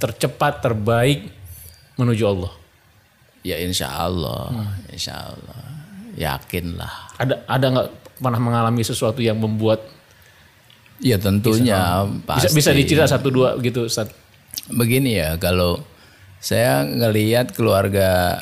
tercepat, 0.00 0.64
terbaik 0.64 1.28
menuju 2.00 2.24
Allah. 2.24 2.52
ya 3.44 3.58
insya 3.60 3.92
Allah, 3.92 4.48
insya 4.88 5.18
Allah. 5.28 5.60
Yakin 6.16 6.80
lah. 6.80 7.12
Ada 7.20 7.44
ada 7.44 7.66
nggak 7.68 7.88
pernah 8.22 8.40
mengalami 8.40 8.80
sesuatu 8.80 9.20
yang 9.20 9.36
membuat 9.36 9.84
Ya 11.02 11.18
tentunya 11.18 12.06
bisa 12.06 12.46
pasti. 12.46 12.54
bisa 12.54 12.70
dicerita 12.70 13.10
satu 13.10 13.28
dua 13.34 13.58
gitu 13.58 13.90
Ustaz? 13.90 14.06
Begini 14.70 15.18
ya, 15.18 15.34
kalau 15.42 15.82
saya 16.38 16.86
ngelihat 16.86 17.50
keluarga 17.58 18.38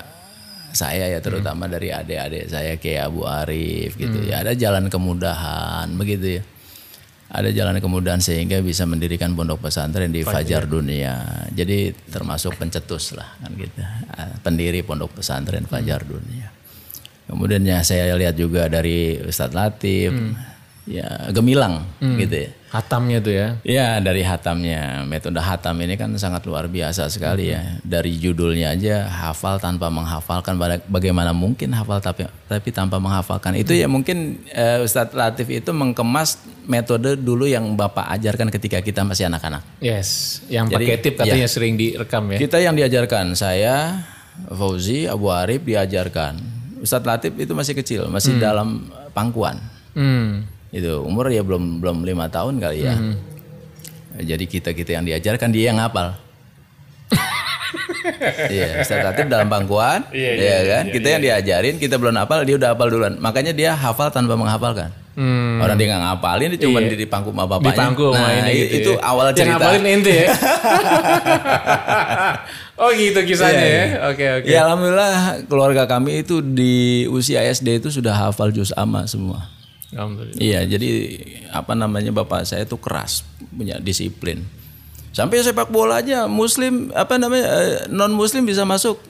saya 0.70 1.10
ya 1.10 1.18
terutama 1.18 1.66
dari 1.66 1.90
adik-adik 1.90 2.46
saya 2.46 2.78
kayak 2.78 3.10
Abu 3.10 3.26
Arif 3.26 3.98
gitu 3.98 4.22
ya 4.22 4.46
ada 4.46 4.54
jalan 4.54 4.86
kemudahan 4.86 5.90
begitu 5.98 6.38
ya 6.38 6.42
ada 7.30 7.46
jalan 7.54 7.78
kemudahan 7.78 8.18
sehingga 8.18 8.58
bisa 8.58 8.82
mendirikan 8.90 9.38
pondok 9.38 9.70
pesantren 9.70 10.10
di 10.10 10.26
Fajar 10.26 10.66
Dunia. 10.66 11.46
Jadi 11.54 11.94
termasuk 12.10 12.58
pencetus 12.58 13.14
lah 13.14 13.38
kan 13.38 13.54
gitu. 13.54 13.78
Ah, 14.10 14.34
Pendiri 14.42 14.82
pondok 14.82 15.22
pesantren 15.22 15.62
Fajar 15.70 16.02
Dunia. 16.02 16.50
Kemudian 17.30 17.62
ya 17.62 17.86
saya 17.86 18.18
lihat 18.18 18.34
juga 18.34 18.66
dari 18.66 19.14
Ustadz 19.22 19.54
Latif, 19.54 20.10
ya 20.88 21.28
gemilang 21.32 21.84
gitu 22.00 22.48
ya. 22.48 22.50
Hatamnya 22.70 23.18
tuh 23.18 23.34
ya. 23.34 23.48
Ya 23.66 23.98
dari 23.98 24.22
hatamnya 24.22 25.02
metode 25.02 25.42
hatam 25.42 25.74
ini 25.82 25.98
kan 25.98 26.14
sangat 26.14 26.46
luar 26.46 26.70
biasa 26.70 27.10
sekali 27.10 27.50
ya. 27.50 27.82
Dari 27.82 28.14
judulnya 28.14 28.78
aja 28.78 29.10
hafal 29.10 29.58
tanpa 29.58 29.90
menghafalkan 29.90 30.54
Baga- 30.54 30.86
bagaimana 30.86 31.34
mungkin 31.34 31.74
hafal 31.74 31.98
tapi 31.98 32.30
tapi 32.46 32.70
tanpa 32.70 33.02
menghafalkan 33.02 33.58
itu 33.58 33.74
ya 33.74 33.90
mungkin 33.90 34.46
eh, 34.54 34.86
Ustadz 34.86 35.18
Latif 35.18 35.50
itu 35.50 35.74
mengkemas 35.74 36.38
metode 36.70 37.18
dulu 37.18 37.50
yang 37.50 37.74
bapak 37.74 38.06
ajarkan 38.14 38.54
ketika 38.54 38.78
kita 38.78 39.02
masih 39.02 39.26
anak-anak. 39.26 39.66
Yes, 39.82 40.38
yang 40.46 40.70
Jadi, 40.70 40.86
pakai 40.86 40.96
tip 41.02 41.14
katanya 41.18 41.50
sering 41.50 41.74
direkam 41.74 42.30
ya. 42.30 42.38
Kita 42.38 42.62
yang 42.62 42.78
diajarkan 42.78 43.34
saya 43.34 44.06
Fauzi 44.46 45.10
Abu 45.10 45.34
Arif 45.34 45.66
diajarkan. 45.66 46.38
Ustadz 46.80 47.04
Latif 47.04 47.34
itu 47.34 47.50
masih 47.50 47.74
kecil 47.74 48.06
masih 48.06 48.38
dalam 48.38 48.86
pangkuan. 49.10 49.58
Hmm. 49.98 50.46
Itu 50.70 51.02
umur 51.02 51.26
ya 51.28 51.42
belum 51.42 51.82
belum 51.82 52.06
lima 52.06 52.30
tahun 52.30 52.58
kali 52.58 52.86
ya 52.86 52.94
jadi 54.20 54.44
kita 54.46 54.70
kita 54.70 54.90
yang 54.96 55.04
diajarkan 55.06 55.50
dia 55.50 55.74
yang 55.74 55.78
ngapal 55.78 56.14
Iya, 58.50 58.82
Latif 58.82 59.26
dalam 59.28 59.46
pangkuan, 59.48 60.08
iya, 60.10 60.64
kan? 60.66 60.84
kita 60.90 61.06
yang 61.16 61.22
diajarin, 61.22 61.74
kita 61.76 61.94
belum 61.96 62.16
hafal, 62.16 62.42
dia 62.42 62.56
udah 62.56 62.74
hafal 62.74 62.88
duluan. 62.88 63.14
Makanya 63.20 63.52
dia 63.52 63.76
hafal 63.76 64.08
tanpa 64.10 64.34
menghafalkan. 64.34 64.90
Hmm. 65.14 65.60
Orang 65.60 65.76
dia 65.76 65.86
nggak 65.90 66.02
ngapalin, 66.06 66.48
dia 66.54 66.60
cuma 66.64 66.78
di, 66.80 66.96
di 66.96 67.06
pangku 67.06 67.30
sama 67.34 67.44
bapaknya. 67.44 67.70
Di 67.70 67.76
pangku 67.76 68.06
sama 68.14 68.24
nah, 68.24 68.32
ini 68.46 68.52
gitu 68.56 68.74
itu 68.78 68.90
ya. 68.96 69.04
awal 69.04 69.24
Yang 69.30 69.36
cerita. 69.36 69.52
ngapalin 69.58 69.84
ente 69.84 70.12
ya. 70.16 70.28
oh 72.80 72.90
gitu 72.94 73.20
kisahnya 73.26 73.60
Iya, 73.60 73.68
ya. 73.68 73.84
iya. 73.84 73.98
Oke 74.10 74.24
oke. 74.40 74.46
Ya 74.48 74.58
alhamdulillah 74.64 75.14
keluarga 75.50 75.82
kami 75.84 76.24
itu 76.24 76.40
di 76.40 77.04
usia 77.10 77.42
SD 77.44 77.82
itu 77.82 77.88
sudah 77.90 78.14
hafal 78.16 78.54
juz 78.54 78.70
amma 78.74 79.04
semua. 79.04 79.44
Alhamdulillah. 79.90 80.38
Iya, 80.38 80.60
jadi 80.70 80.88
apa 81.50 81.74
namanya 81.74 82.14
bapak 82.14 82.46
saya 82.46 82.62
itu 82.62 82.78
keras, 82.78 83.26
punya 83.50 83.82
disiplin. 83.82 84.46
Sampai 85.10 85.42
sepak 85.42 85.74
bola 85.74 85.98
aja 85.98 86.30
muslim 86.30 86.94
apa 86.94 87.18
namanya 87.18 87.46
non 87.90 88.14
muslim 88.14 88.46
bisa 88.46 88.62
masuk. 88.62 89.02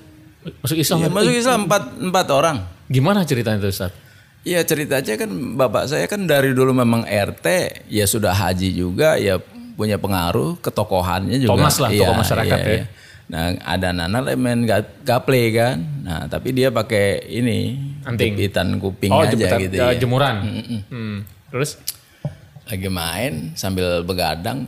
Masuk 0.64 0.81
Islam. 0.81 1.05
Ya, 1.05 1.09
masuk 1.12 1.35
Islam 1.37 1.69
empat 1.69 1.83
empat 2.01 2.27
orang. 2.33 2.57
Gimana 2.88 3.29
ceritanya 3.29 3.61
tuh 3.61 3.69
Ustaz? 3.69 3.93
Iya 4.40 4.64
ceritanya 4.64 5.21
kan 5.21 5.31
bapak 5.61 5.85
saya 5.85 6.09
kan 6.09 6.25
dari 6.25 6.57
dulu 6.57 6.73
memang 6.73 7.05
RT 7.05 7.47
ya 7.93 8.09
sudah 8.09 8.33
haji 8.33 8.73
juga 8.73 9.21
ya 9.21 9.37
punya 9.77 10.01
pengaruh 10.01 10.57
ketokohannya 10.64 11.45
juga. 11.45 11.53
Thomas 11.53 11.77
lah, 11.77 11.93
Iya, 11.93 12.09
tokoh 12.09 12.16
masyarakat 12.25 12.59
iya, 12.59 12.64
ya. 12.64 12.77
iya. 12.81 12.87
Nah 13.31 13.55
ada 13.57 13.88
Nana 13.90 14.19
main 14.35 14.61
ga- 14.62 14.99
gaple 15.01 15.43
kan. 15.51 15.79
Nah 16.03 16.27
tapi 16.27 16.51
dia 16.51 16.69
pakai 16.69 17.31
ini 17.31 17.79
Anting. 18.03 18.35
jepitan 18.35 18.75
kuping 18.77 19.09
Oh 19.09 19.23
aja 19.23 19.33
jemuran, 19.33 19.61
gitu 19.61 19.75
eh, 19.77 19.87
ya. 19.87 19.95
jemuran. 19.97 20.35
Hmm. 20.87 21.16
Terus? 21.49 21.79
lagi 22.66 22.87
main 22.87 23.51
sambil 23.55 23.99
begadang 24.01 24.62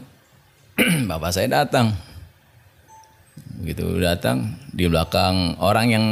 bapak 1.07 1.31
saya 1.31 1.46
datang 1.53 1.94
begitu 3.55 3.87
datang 3.96 4.42
di 4.68 4.85
belakang 4.85 5.55
orang 5.57 5.87
yang 5.87 6.05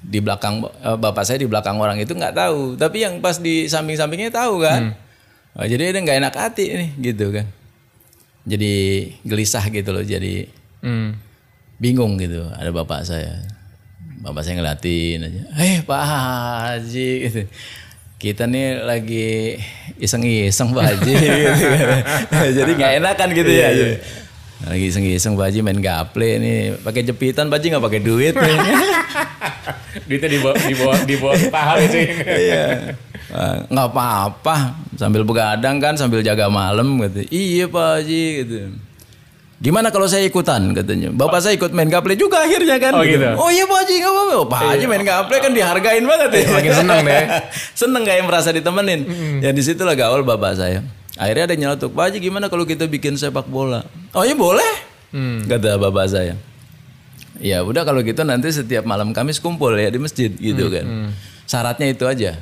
di 0.00 0.16
belakang 0.18 0.64
eh, 0.64 0.96
bapak 0.96 1.28
saya 1.28 1.36
di 1.36 1.44
belakang 1.44 1.76
orang 1.76 2.00
itu 2.00 2.08
nggak 2.10 2.32
tahu 2.32 2.60
tapi 2.74 3.04
yang 3.04 3.20
pas 3.20 3.36
di 3.36 3.66
samping-sampingnya 3.66 4.32
tahu 4.32 4.60
kan 4.60 4.96
Oh, 5.52 5.64
jadi 5.64 5.88
dia 5.88 6.00
nggak 6.02 6.20
enak 6.20 6.34
hati 6.34 6.64
nih 6.70 6.90
gitu 7.02 7.32
kan 7.32 7.44
jadi 8.44 8.72
gelisah 9.20 9.68
gitu 9.68 9.90
loh 9.90 10.00
jadi 10.02 10.48
Hmm. 10.78 11.16
Bingung 11.76 12.16
gitu 12.16 12.44
ada 12.56 12.70
bapak 12.72 13.04
saya. 13.04 13.44
Bapak 14.16 14.42
saya 14.42 14.58
ngeliatin 14.58 15.22
aja 15.22 15.42
eh 15.60 15.78
Pak 15.84 16.02
Haji 16.02 17.10
gitu. 17.28 17.42
Kita 18.16 18.48
nih 18.48 18.80
lagi 18.80 19.60
iseng-iseng 20.00 20.72
Pak 20.72 20.84
Haji 20.84 21.12
gitu. 21.14 21.64
Kan. 21.68 22.02
jadi 22.58 22.70
nggak 22.74 22.92
enakan 23.04 23.28
gitu 23.36 23.52
ya. 23.52 23.68
Lagi 24.66 24.84
iseng-iseng 24.88 25.36
Pak 25.36 25.52
Haji 25.52 25.60
main 25.60 25.78
gaple 25.78 26.40
nih. 26.40 26.58
Pakai 26.80 27.04
jepitan 27.04 27.52
Pak 27.52 27.60
Haji 27.60 27.66
nggak 27.76 27.84
pakai 27.84 28.00
duit 28.02 28.34
nih. 28.34 28.58
Duitnya 30.06 30.28
di 30.28 30.38
bawah 30.40 30.58
di 30.60 30.74
bawah 30.76 30.98
di 31.08 31.14
bawah 31.16 31.40
paha 31.48 31.74
itu. 31.80 31.98
iya. 32.24 32.64
Ah, 33.30 33.62
nggak 33.68 33.88
apa-apa. 33.92 34.56
Sambil 34.96 35.22
begadang 35.28 35.76
kan 35.76 35.94
sambil 35.94 36.24
jaga 36.24 36.48
malam 36.48 36.98
gitu. 37.04 37.20
Iya 37.28 37.68
Pak 37.68 37.86
Haji 38.00 38.24
gitu 38.42 38.85
Gimana 39.56 39.88
kalau 39.88 40.04
saya 40.04 40.28
ikutan 40.28 40.76
katanya. 40.76 41.08
Bapak 41.16 41.40
saya 41.40 41.56
ikut 41.56 41.72
main 41.72 41.88
gaple 41.88 42.12
juga 42.12 42.44
akhirnya 42.44 42.76
kan. 42.76 42.92
Oh, 42.92 43.00
gitu. 43.00 43.24
Oh 43.40 43.48
iya 43.48 43.64
Pak 43.64 43.78
Haji 43.84 43.94
nggak 44.04 44.12
apa-apa. 44.12 44.34
Oh, 44.36 44.44
Pak 44.44 44.60
Haji 44.68 44.84
main 44.84 45.04
gaple 45.04 45.36
kan 45.40 45.52
dihargain 45.56 46.04
banget 46.04 46.30
ya. 46.30 46.44
Makin 46.52 46.72
seneng 46.76 46.98
deh. 47.08 47.24
seneng 47.80 48.02
kayak 48.04 48.22
merasa 48.28 48.48
ditemenin. 48.52 49.00
Ya 49.40 49.56
di 49.56 49.62
situlah 49.64 49.96
gaul 49.96 50.20
bapak 50.28 50.60
saya. 50.60 50.84
Akhirnya 51.16 51.48
ada 51.48 51.52
yang 51.56 51.62
nyeletuk, 51.72 51.96
Pak 51.96 52.12
Haji 52.12 52.18
gimana 52.20 52.52
kalau 52.52 52.68
kita 52.68 52.84
bikin 52.84 53.16
sepak 53.16 53.48
bola? 53.48 53.80
Oh 54.12 54.20
iya 54.28 54.36
boleh. 54.36 54.72
Kata 55.48 55.80
bapak 55.80 56.06
saya. 56.12 56.36
Ya 57.40 57.64
udah 57.64 57.88
kalau 57.88 58.04
gitu 58.04 58.20
nanti 58.24 58.52
setiap 58.52 58.84
malam 58.84 59.16
Kamis 59.16 59.40
kumpul 59.40 59.72
ya 59.76 59.88
di 59.88 59.96
masjid 59.96 60.28
gitu 60.28 60.68
kan. 60.68 61.16
Syaratnya 61.48 61.96
itu 61.96 62.04
aja. 62.04 62.36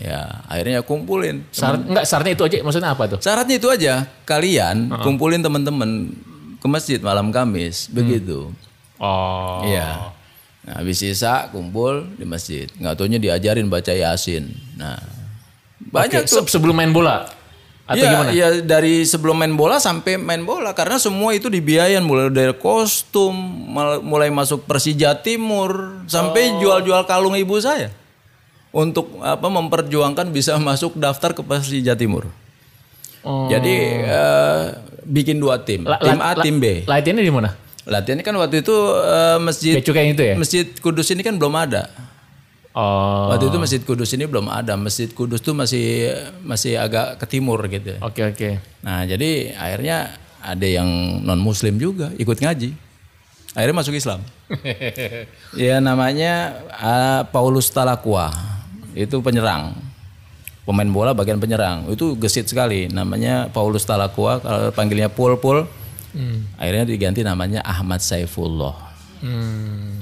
Ya 0.00 0.20
akhirnya 0.48 0.80
kumpulin. 0.80 1.44
Syarat, 1.52 1.84
enggak 1.84 2.04
syaratnya 2.08 2.32
itu 2.32 2.44
aja 2.48 2.56
maksudnya 2.64 2.90
apa 2.96 3.04
tuh? 3.12 3.18
Syaratnya 3.20 3.56
itu 3.60 3.68
aja. 3.68 4.08
Kalian 4.24 4.88
kumpulin 5.04 5.44
teman-teman 5.44 6.16
ke 6.66 6.68
masjid 6.68 6.98
malam 6.98 7.30
Kamis 7.30 7.86
begitu. 7.88 8.50
Oh. 8.98 9.62
Iya. 9.62 10.10
Nah, 10.60 10.74
habis 10.76 10.98
sisa 10.98 11.46
kumpul 11.48 12.02
di 12.12 12.26
masjid. 12.26 12.66
Nggak 12.72 12.94
taunya 12.96 13.16
diajarin 13.16 13.66
baca 13.66 13.94
Yasin. 13.94 14.50
Nah, 14.74 14.98
banyak 15.78 16.26
Oke, 16.26 16.28
tuh. 16.28 16.42
se- 16.42 16.50
sebelum 16.50 16.74
main 16.74 16.90
bola 16.90 17.30
atau 17.86 17.94
Iya, 17.96 18.10
gimana? 18.10 18.30
iya 18.34 18.48
dari 18.58 19.06
sebelum 19.06 19.38
main 19.38 19.54
bola 19.54 19.78
sampai 19.78 20.18
main 20.18 20.42
bola 20.42 20.74
karena 20.74 20.98
semua 20.98 21.30
itu 21.30 21.46
dibiayain 21.46 22.02
mulai 22.02 22.26
dari 22.28 22.50
kostum, 22.50 23.30
mulai 24.02 24.26
masuk 24.26 24.66
Persija 24.66 25.14
Timur 25.16 26.02
sampai 26.04 26.50
Oh. 26.50 26.58
jual-jual 26.58 27.06
kalung 27.06 27.38
ibu 27.38 27.54
saya. 27.56 27.94
Untuk 28.70 29.22
apa 29.22 29.46
memperjuangkan 29.46 30.28
bisa 30.28 30.58
masuk 30.60 30.98
daftar 30.98 31.30
ke 31.30 31.40
Persija 31.40 31.94
Timur. 31.94 32.26
Oh. 33.22 33.46
Jadi 33.46 33.74
eh, 34.02 34.64
bikin 35.06 35.38
dua 35.38 35.62
tim, 35.62 35.86
La- 35.86 36.02
tim 36.02 36.18
la- 36.18 36.34
A, 36.34 36.42
tim 36.42 36.58
B. 36.58 36.82
Latihannya 36.84 37.22
di 37.22 37.32
mana? 37.32 37.50
Latihannya 37.86 38.26
kan 38.26 38.34
waktu 38.34 38.66
itu 38.66 38.74
eh, 38.98 39.38
masjid 39.38 39.74
Kayak 39.78 39.86
cukai 39.86 40.06
itu 40.10 40.22
ya? 40.22 40.34
Masjid 40.34 40.66
Kudus 40.82 41.06
ini 41.14 41.22
kan 41.22 41.38
belum 41.38 41.54
ada. 41.54 41.86
Oh. 42.76 43.32
Waktu 43.32 43.48
itu 43.48 43.56
Masjid 43.56 43.80
Kudus 43.80 44.12
ini 44.12 44.28
belum 44.28 44.50
ada. 44.52 44.76
Masjid 44.76 45.08
Kudus 45.08 45.40
tuh 45.40 45.56
masih 45.56 46.12
masih 46.44 46.76
agak 46.76 47.16
ke 47.22 47.24
timur 47.24 47.62
gitu. 47.70 47.96
Oke 48.04 48.20
oke. 48.26 48.60
Nah, 48.84 49.06
jadi 49.08 49.56
akhirnya 49.56 50.12
ada 50.44 50.66
yang 50.66 50.86
non 51.24 51.40
muslim 51.40 51.80
juga 51.80 52.12
ikut 52.20 52.36
ngaji. 52.36 52.76
Akhirnya 53.56 53.76
masuk 53.80 53.96
Islam. 53.96 54.20
ya 55.56 55.80
namanya 55.80 56.60
ah, 56.76 57.24
Paulus 57.32 57.72
Talakwa. 57.72 58.28
Itu 58.92 59.24
penyerang. 59.24 59.72
Pemain 60.66 60.90
bola 60.90 61.14
bagian 61.14 61.38
penyerang. 61.38 61.86
Itu 61.86 62.18
gesit 62.18 62.44
sekali. 62.44 62.90
Namanya 62.90 63.46
Paulus 63.48 63.86
Talakwa 63.86 64.42
kalau 64.42 64.74
panggilnya 64.74 65.06
Pul 65.06 65.38
Pul. 65.38 65.62
Akhirnya 66.56 66.82
diganti 66.82 67.20
namanya 67.20 67.62
Ahmad 67.62 68.00
Saifullah. 68.00 68.74
Hmm. 69.20 69.94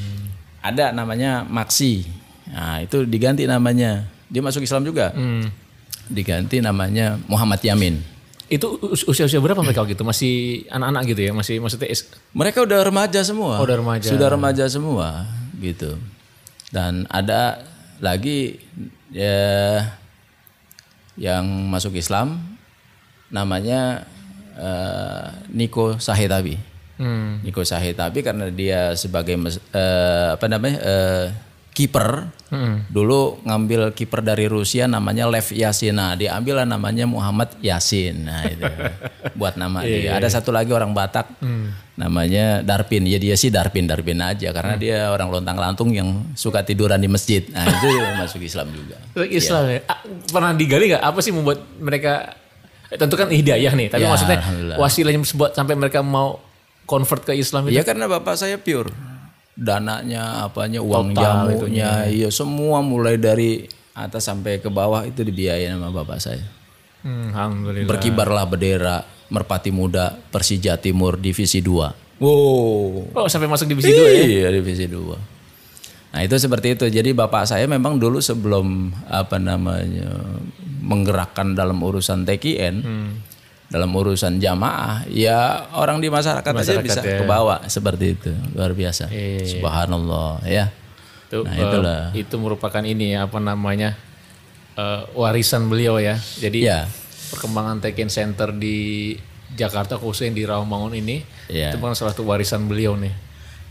Ada 0.59 0.91
namanya 0.91 1.45
Maksi. 1.45 2.09
Nah, 2.49 2.81
itu 2.81 3.05
diganti 3.05 3.45
namanya. 3.45 4.09
Dia 4.31 4.41
masuk 4.41 4.65
Islam 4.65 4.87
juga. 4.87 5.13
Hmm. 5.13 5.53
Diganti 6.07 6.63
namanya 6.63 7.21
Muhammad 7.27 7.61
Yamin. 7.61 8.01
Itu 8.47 8.77
us- 8.85 9.05
usia-usia 9.05 9.41
berapa 9.41 9.61
mereka 9.61 9.83
waktu 9.83 9.97
itu? 9.97 10.05
Masih 10.05 10.35
anak-anak 10.69 11.03
gitu 11.11 11.21
ya? 11.25 11.33
Masih 11.33 11.59
maksudnya 11.59 11.89
is- 11.89 12.09
Mereka 12.31 12.63
udah 12.63 12.81
remaja 12.85 13.21
semua. 13.21 13.61
Oh, 13.61 13.67
udah 13.67 13.77
remaja. 13.77 14.07
Sudah 14.07 14.29
remaja 14.31 14.65
semua 14.69 15.29
gitu. 15.59 15.97
Dan 16.71 17.09
ada 17.09 17.65
lagi 17.99 18.61
ya 19.11 19.81
yang 21.15 21.47
masuk 21.71 21.95
Islam 21.95 22.43
namanya 23.31 24.07
eh, 24.59 25.27
Niko 25.51 25.99
Sahetabi. 25.99 26.59
Hmm. 26.95 27.43
Niko 27.43 27.67
Sahetabi 27.67 28.23
karena 28.23 28.51
dia 28.55 28.95
sebagai 28.95 29.35
eh, 29.75 30.29
apa 30.35 30.47
namanya 30.47 30.79
eh, 30.83 31.27
kiper 31.75 32.31
Hmm. 32.55 32.87
dulu 32.87 33.43
ngambil 33.43 33.91
kiper 33.91 34.23
dari 34.23 34.47
Rusia 34.47 34.87
namanya 34.87 35.27
Lev 35.27 35.51
Yasin. 35.51 35.91
Nah, 35.91 36.15
diambil 36.15 36.63
lah 36.63 36.67
namanya 36.69 37.03
Muhammad 37.03 37.51
Yasin. 37.59 38.31
Nah, 38.31 38.47
itu 38.47 38.63
buat 39.39 39.59
nama 39.59 39.83
dia. 39.83 40.15
Ada 40.15 40.39
satu 40.39 40.55
lagi 40.55 40.71
orang 40.71 40.95
Batak 40.95 41.35
namanya 41.95 42.63
Darpin. 42.63 43.03
Ya 43.05 43.19
dia 43.19 43.35
sih 43.35 43.51
Darpin 43.51 43.87
Darpin 43.87 44.19
aja 44.19 44.51
karena 44.51 44.75
dia 44.75 45.11
orang 45.11 45.31
lontang-lantung 45.31 45.91
yang 45.91 46.31
suka 46.35 46.63
tiduran 46.63 46.99
di 46.99 47.11
masjid. 47.11 47.43
Nah, 47.51 47.67
itu 47.67 47.89
masuk 48.19 48.41
Islam 48.41 48.71
juga. 48.71 49.03
Islam 49.25 49.63
ya. 49.67 49.81
Ah, 49.85 49.99
Pernah 50.05 50.55
digali 50.55 50.95
nggak? 50.95 51.03
Apa 51.03 51.19
sih 51.19 51.35
membuat 51.35 51.59
mereka 51.75 52.39
Eh, 52.85 53.01
Tentu 53.01 53.17
kan 53.17 53.27
hidayah 53.27 53.73
nih, 53.73 53.89
tapi 53.89 54.05
Ya, 54.05 54.13
maksudnya 54.13 54.39
wasilahnya 54.77 55.27
buat 55.35 55.51
sampai 55.51 55.75
mereka 55.75 56.05
mau 56.05 56.39
convert 56.85 57.25
ke 57.25 57.35
Islam 57.35 57.67
itu. 57.67 57.75
Ya 57.75 57.83
karena 57.83 58.07
bapak 58.07 58.37
saya 58.37 58.55
pure. 58.55 58.93
Dananya, 59.55 60.51
apanya, 60.51 60.83
uang 60.83 61.15
Total 61.15 61.47
jamunya, 61.47 62.11
iya 62.11 62.27
semua 62.35 62.83
mulai 62.83 63.15
dari 63.15 63.63
atas 63.95 64.27
sampai 64.27 64.59
ke 64.59 64.67
bawah 64.67 65.07
itu 65.07 65.23
dibiayain 65.23 65.79
sama 65.79 65.95
bapak 65.95 66.19
saya. 66.19 66.43
Hmm, 67.07 67.31
Alhamdulillah. 67.31 67.87
Berkibarlah 67.87 68.45
bendera 68.51 69.07
Merpati 69.31 69.71
Muda 69.71 70.11
Persija 70.11 70.75
Timur 70.83 71.15
Divisi 71.21 71.63
2. 71.63 72.19
Wow. 72.19 73.15
Oh 73.15 73.27
sampai 73.31 73.51
masuk 73.51 73.67
divisi 73.67 73.91
dua 73.91 74.07
ya? 74.11 74.23
Iya, 74.23 74.49
divisi 74.55 74.87
2. 74.87 76.15
Nah, 76.15 76.21
itu 76.23 76.39
seperti 76.39 76.79
itu. 76.79 76.87
Jadi 76.87 77.11
bapak 77.11 77.43
saya 77.43 77.67
memang 77.67 77.99
dulu 77.99 78.23
sebelum 78.23 78.95
apa 79.11 79.43
namanya 79.43 80.15
menggerakkan 80.79 81.59
dalam 81.59 81.83
urusan 81.83 82.23
TKN, 82.23 82.75
Hmm. 82.83 83.11
Dalam 83.75 83.91
urusan 83.91 84.39
jamaah, 84.39 85.03
ya 85.11 85.67
orang 85.75 85.99
di 85.99 86.07
masyarakat, 86.07 86.47
aja 86.47 86.79
bisa 86.79 87.03
ya. 87.03 87.19
kebawa 87.19 87.67
seperti 87.67 88.15
itu. 88.15 88.31
Luar 88.55 88.71
biasa. 88.71 89.11
Subhanallah, 89.43 90.39
ya. 90.47 90.71
Itu, 91.27 91.43
Nah, 91.43 91.51
eh, 91.51 91.59
itulah. 91.59 92.01
itu 92.15 92.35
merupakan 92.39 92.79
ini 92.81 93.19
ya, 93.19 93.27
apa 93.27 93.43
namanya 93.43 93.99
eh, 94.75 95.03
warisan 95.15 95.67
beliau 95.67 95.99
ya. 95.99 96.15
Jadi 96.39 96.67
Ya. 96.67 96.87
perkembangan 97.31 97.83
Tekken 97.83 98.07
Center 98.07 98.51
di 98.51 99.15
Jakarta 99.51 99.99
khususnya 99.99 100.31
yang 100.31 100.39
di 100.39 100.45
Rawamangun 100.47 100.95
ini 100.95 101.23
Ya. 101.47 101.71
itu 101.71 101.79
kan 101.79 101.95
salah 101.95 102.11
satu 102.11 102.23
warisan 102.23 102.67
beliau 102.67 102.95
nih. 102.95 103.11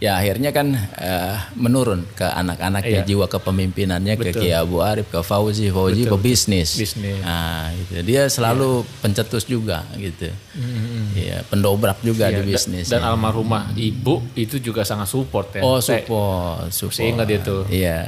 Ya 0.04 0.20
akhirnya 0.20 0.52
kan 0.52 0.68
eh, 1.00 1.36
menurun 1.56 2.04
ke 2.12 2.28
anak-anak 2.28 2.84
Iya. 2.84 2.92
ya 2.92 3.08
jiwa 3.08 3.24
kepemimpinannya 3.26 4.20
ke 4.20 4.36
Kiai 4.36 4.52
Abu 4.54 4.84
Arif, 4.84 5.08
ke 5.08 5.16
Fauzi, 5.22 5.72
Fauzi 5.72 6.04
pebisnis. 6.04 6.76
Bisnis. 6.76 7.24
Nah, 7.24 7.72
gitu. 7.72 8.04
Dia 8.04 8.28
selalu 8.28 8.84
pencetus 9.00 9.48
juga 9.48 9.88
gitu. 9.96 10.28
Mm-hmm. 10.28 11.04
Iya, 11.16 11.38
pendobrak 11.48 12.04
juga 12.04 12.28
di 12.28 12.36
Dan- 12.38 12.52
bisnis. 12.52 12.86
Dan 12.86 13.00
almarhumah 13.02 13.72
ibu 13.74 14.20
itu 14.36 14.60
juga 14.60 14.84
sangat 14.84 15.08
support 15.08 15.56
ya. 15.56 15.64
oh, 15.64 15.80
support, 15.80 16.68
support. 16.68 16.94
Sehingga 16.94 17.24
dia 17.24 17.40
tuh. 17.40 17.64
Iya, 17.66 18.04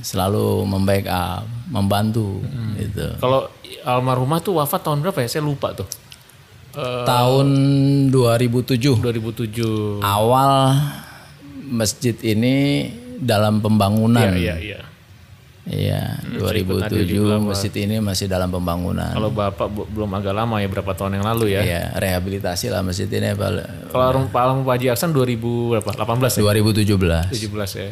selalu 0.00 0.64
membackup, 0.64 1.44
membantu 1.68 2.40
Mm-hmm. 2.40 2.72
gitu. 2.80 3.06
Kalau 3.20 3.52
almarhumah 3.84 4.40
tuh 4.40 4.56
wafat 4.56 4.80
tahun 4.80 5.04
berapa 5.04 5.20
ya? 5.20 5.28
Saya 5.28 5.44
lupa 5.44 5.76
tuh. 5.76 5.84
Eh, 6.72 7.04
Tahun 7.04 7.46
2007 8.08 8.96
2007. 8.98 10.00
awal 10.00 10.72
masjid 11.74 12.14
ini 12.22 12.86
dalam 13.16 13.58
pembangunan. 13.58 14.30
Iya, 14.30 14.56
iya. 14.56 14.80
Iya, 15.64 16.20
Hmm, 16.20 16.44
ikut 16.44 16.76
hadir 16.84 17.08
2007 17.08 17.08
juga, 17.08 17.34
Pak. 17.34 17.48
masjid 17.48 17.72
ini 17.80 17.96
masih 17.96 18.28
dalam 18.28 18.52
pembangunan. 18.52 19.08
Kalau 19.10 19.32
Bapak 19.32 19.64
bu- 19.66 19.88
belum 19.88 20.12
agak 20.12 20.36
lama 20.36 20.60
ya 20.60 20.68
berapa 20.68 20.92
tahun 20.92 21.16
yang 21.16 21.24
lalu 21.24 21.56
ya. 21.56 21.60
Iya, 21.64 21.82
rehabilitasi 21.96 22.68
lah 22.68 22.84
masjid 22.84 23.08
ini. 23.08 23.32
Kalau 23.32 23.64
Pak 24.28 24.36
Almarhum 24.36 24.60
Pak 24.62 24.76
Haji 24.76 24.86
Aksan 24.92 25.10
2000 25.10 25.72
berapa? 25.72 25.88
18 25.88 26.36
ya? 26.36 26.42
2017. 26.44 27.32
17 27.32 27.80
ya. 27.80 27.88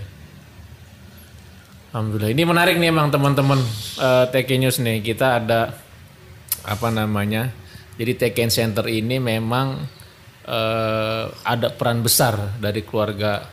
Alhamdulillah. 1.90 2.28
Ini 2.28 2.42
menarik 2.42 2.76
nih 2.76 2.88
emang 2.88 3.08
teman-teman 3.08 3.60
eh, 3.98 4.24
TK 4.28 4.50
News 4.58 4.76
nih. 4.76 5.00
Kita 5.00 5.40
ada 5.40 5.72
apa 6.64 6.88
namanya? 6.88 7.52
Jadi 7.94 8.12
Tekken 8.16 8.48
Center 8.48 8.84
ini 8.84 9.16
memang 9.16 9.80
eh, 10.44 11.24
ada 11.24 11.68
peran 11.70 12.00
besar 12.00 12.36
dari 12.56 12.80
keluarga 12.80 13.44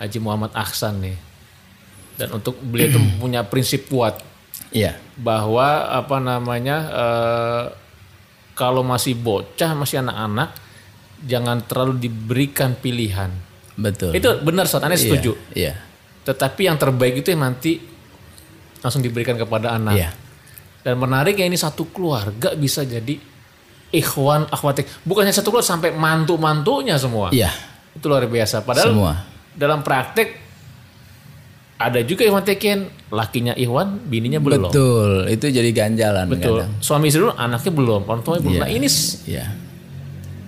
Haji 0.00 0.18
Muhammad 0.18 0.50
Aksan 0.56 1.04
nih. 1.04 1.16
Dan 2.16 2.32
untuk 2.32 2.56
beliau 2.60 2.88
itu 2.88 3.00
punya 3.22 3.44
prinsip 3.44 3.86
kuat 3.86 4.30
Iya, 4.70 4.94
bahwa 5.18 5.90
apa 5.90 6.22
namanya 6.22 6.76
eh, 6.86 7.64
kalau 8.54 8.86
masih 8.86 9.18
bocah, 9.18 9.74
masih 9.74 9.98
anak-anak 9.98 10.54
jangan 11.26 11.58
terlalu 11.66 12.06
diberikan 12.06 12.78
pilihan. 12.78 13.34
betul. 13.74 14.14
Itu 14.14 14.40
benar 14.46 14.70
Ustaz, 14.70 14.84
Anda 14.84 14.94
setuju. 14.94 15.34
Iya. 15.56 15.74
Tetapi 16.22 16.70
yang 16.70 16.78
terbaik 16.78 17.24
itu 17.24 17.34
yang 17.34 17.42
nanti 17.50 17.82
langsung 18.78 19.02
diberikan 19.02 19.34
kepada 19.34 19.74
anak. 19.74 19.96
Iya. 19.98 20.10
Dan 20.86 20.96
menariknya 21.02 21.50
ini 21.50 21.58
satu 21.58 21.90
keluarga 21.90 22.54
bisa 22.54 22.86
jadi 22.86 23.18
ikhwan 23.90 24.46
akhwatik. 24.48 24.86
Bukan 25.02 25.26
hanya 25.26 25.34
satu 25.34 25.50
keluarga 25.50 25.66
sampai 25.66 25.90
mantu-mantunya 25.92 26.94
semua. 26.94 27.34
Iya, 27.34 27.50
Itu 27.96 28.06
luar 28.06 28.28
biasa. 28.30 28.62
Padahal 28.62 28.92
semua. 28.94 29.12
Dalam 29.52 29.80
praktek 29.80 30.28
ada 31.76 31.96
juga 32.00 32.22
ikhwan 32.22 32.44
teken, 32.44 32.78
lakinya 33.08 33.56
ikhwan, 33.56 34.04
bininya 34.04 34.36
belum. 34.36 34.68
Betul, 34.68 35.24
itu 35.26 35.48
jadi 35.48 35.70
ganjalan 35.70 36.28
Betul. 36.28 36.60
kadang. 36.60 36.72
Suami 36.78 37.08
istri 37.08 37.24
dulu 37.24 37.32
anaknya 37.32 37.72
belum, 37.72 38.00
orang 38.04 38.20
tuanya 38.20 38.40
belum. 38.42 38.52
Iya. 38.52 38.60
Nah 38.60 38.68
ini 38.70 38.88
Iya. 39.24 39.44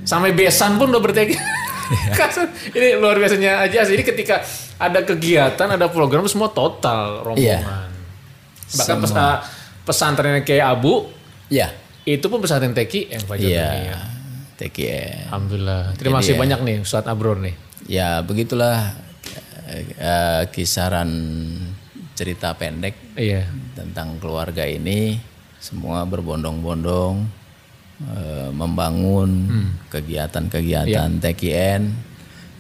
sampai 0.05 0.31
besan 0.33 0.77
pun 0.77 0.93
udah 0.93 1.01
berteken. 1.01 1.41
Kasus- 2.21 2.53
ini 2.71 2.97
luar 2.97 3.17
biasanya 3.17 3.65
aja. 3.65 3.81
Jadi 3.81 4.03
ketika 4.03 4.45
ada 4.77 5.01
kegiatan, 5.01 5.69
ada 5.71 5.89
program 5.89 6.29
semua 6.29 6.49
total 6.49 7.25
rombongan. 7.25 7.41
Iya. 7.41 7.59
Bahkan 8.73 8.97
pes- 9.01 9.13
uh, 9.15 9.39
pesantren 9.83 10.37
kayak 10.43 10.69
Abu 10.69 11.09
Iya. 11.49 11.73
itu 12.05 12.29
pun 12.29 12.45
pesantren 12.45 12.73
TKI 12.73 13.09
yang 13.09 13.23
Pak 13.25 13.37
Joni. 13.37 13.53
Iya. 13.53 13.99
TKN. 14.53 15.33
Alhamdulillah. 15.33 15.97
Terima 15.97 16.21
Jadi 16.21 16.29
kasih 16.29 16.35
ya. 16.37 16.41
banyak 16.45 16.59
nih 16.61 16.77
Ustadz 16.81 17.09
Abror 17.09 17.41
nih. 17.41 17.57
Ya, 17.87 18.23
begitulah 18.23 18.95
eh, 19.99 20.43
kisaran 20.51 21.11
cerita 22.13 22.55
pendek 22.55 22.95
Iya. 23.17 23.49
tentang 23.75 24.21
keluarga 24.23 24.63
ini. 24.63 25.19
Semua 25.59 26.03
berbondong-bondong 26.07 27.15
eh, 28.03 28.51
membangun 28.51 29.31
kegiatan-kegiatan 29.89 31.19
TKN 31.19 31.83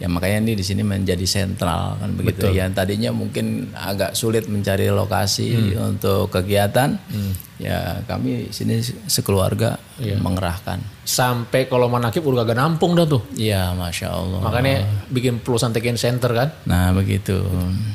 ya 0.02 0.10
makanya 0.10 0.42
ini 0.42 0.58
di 0.58 0.64
sini 0.66 0.82
menjadi 0.82 1.22
sentral 1.22 1.94
kan 2.02 2.10
begitu. 2.18 2.50
Ya 2.50 2.66
tadinya 2.66 3.14
mungkin 3.14 3.70
agak 3.70 4.18
sulit 4.18 4.50
mencari 4.50 4.90
lokasi 4.90 5.78
untuk 5.78 6.26
kegiatan. 6.34 6.98
Ya 7.62 8.02
kami 8.10 8.50
sini 8.50 8.82
sekeluarga 9.06 9.78
mengerahkan. 10.02 10.82
Sampai 11.06 11.70
kalau 11.70 11.86
manakib 11.86 12.26
udah 12.26 12.42
gak 12.42 12.58
nampung 12.58 12.98
dah 12.98 13.06
tuh. 13.06 13.22
ya 13.38 13.70
masya 13.78 14.10
Allah. 14.10 14.42
Makanya 14.42 15.06
bikin 15.06 15.38
pelusan 15.38 15.70
TKN 15.70 15.94
Center 15.94 16.34
kan. 16.34 16.50
nah 16.66 16.90
begitu. 16.90 17.38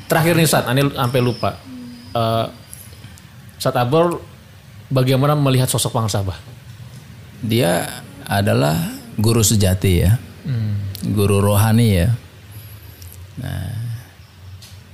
Terakhir 0.07 0.39
nih 0.39 0.47
Ustadz, 0.47 0.71
ini 0.71 0.87
sampai 0.95 1.19
lupa. 1.19 1.59
Eh 2.15 2.47
Ustadz 3.59 3.83
Abror 3.83 4.23
bagaimana 4.87 5.35
melihat 5.35 5.67
sosok 5.67 5.91
Bang 5.91 6.07
Sabah? 6.07 6.39
dia 7.37 7.85
adalah 8.25 8.73
guru 9.13 9.45
sejati 9.45 9.91
ya, 10.01 10.17
guru 11.11 11.43
rohani 11.43 11.87
ya. 12.03 12.09
Nah, 13.37 13.71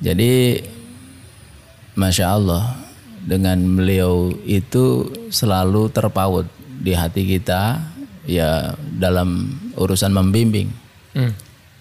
jadi 0.01 0.63
masya 1.93 2.35
Allah 2.35 2.75
dengan 3.23 3.55
beliau 3.77 4.35
itu 4.43 5.07
selalu 5.31 5.87
terpaut 5.93 6.43
di 6.83 6.91
hati 6.91 7.23
kita 7.23 7.79
ya 8.27 8.75
dalam 8.99 9.55
urusan 9.79 10.11
membimbing, 10.11 10.67
Hmm. 11.13 11.31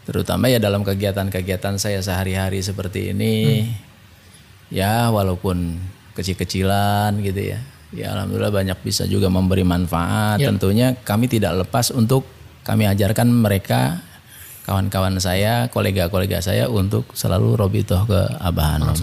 terutama 0.06 0.46
ya 0.46 0.60
dalam 0.62 0.84
kegiatan-kegiatan 0.86 1.80
saya 1.80 1.98
sehari-hari 1.98 2.62
seperti 2.62 3.10
ini. 3.16 3.66
Ya 4.72 5.10
walaupun 5.12 5.80
kecil-kecilan 6.14 7.18
gitu 7.24 7.56
ya. 7.56 7.60
Ya 7.92 8.16
alhamdulillah 8.16 8.52
banyak 8.52 8.78
bisa 8.80 9.04
juga 9.04 9.28
memberi 9.28 9.64
manfaat. 9.64 10.40
Tentunya 10.40 10.96
kami 10.96 11.28
tidak 11.28 11.64
lepas 11.66 11.92
untuk 11.92 12.24
kami 12.62 12.86
ajarkan 12.86 13.28
mereka 13.30 14.02
kawan-kawan 14.62 15.18
saya, 15.18 15.66
kolega-kolega 15.68 16.38
saya 16.38 16.70
untuk 16.70 17.10
selalu 17.12 17.58
robitoh 17.58 18.06
ke 18.06 18.20
Abah 18.38 18.78
Hanom. 18.78 18.94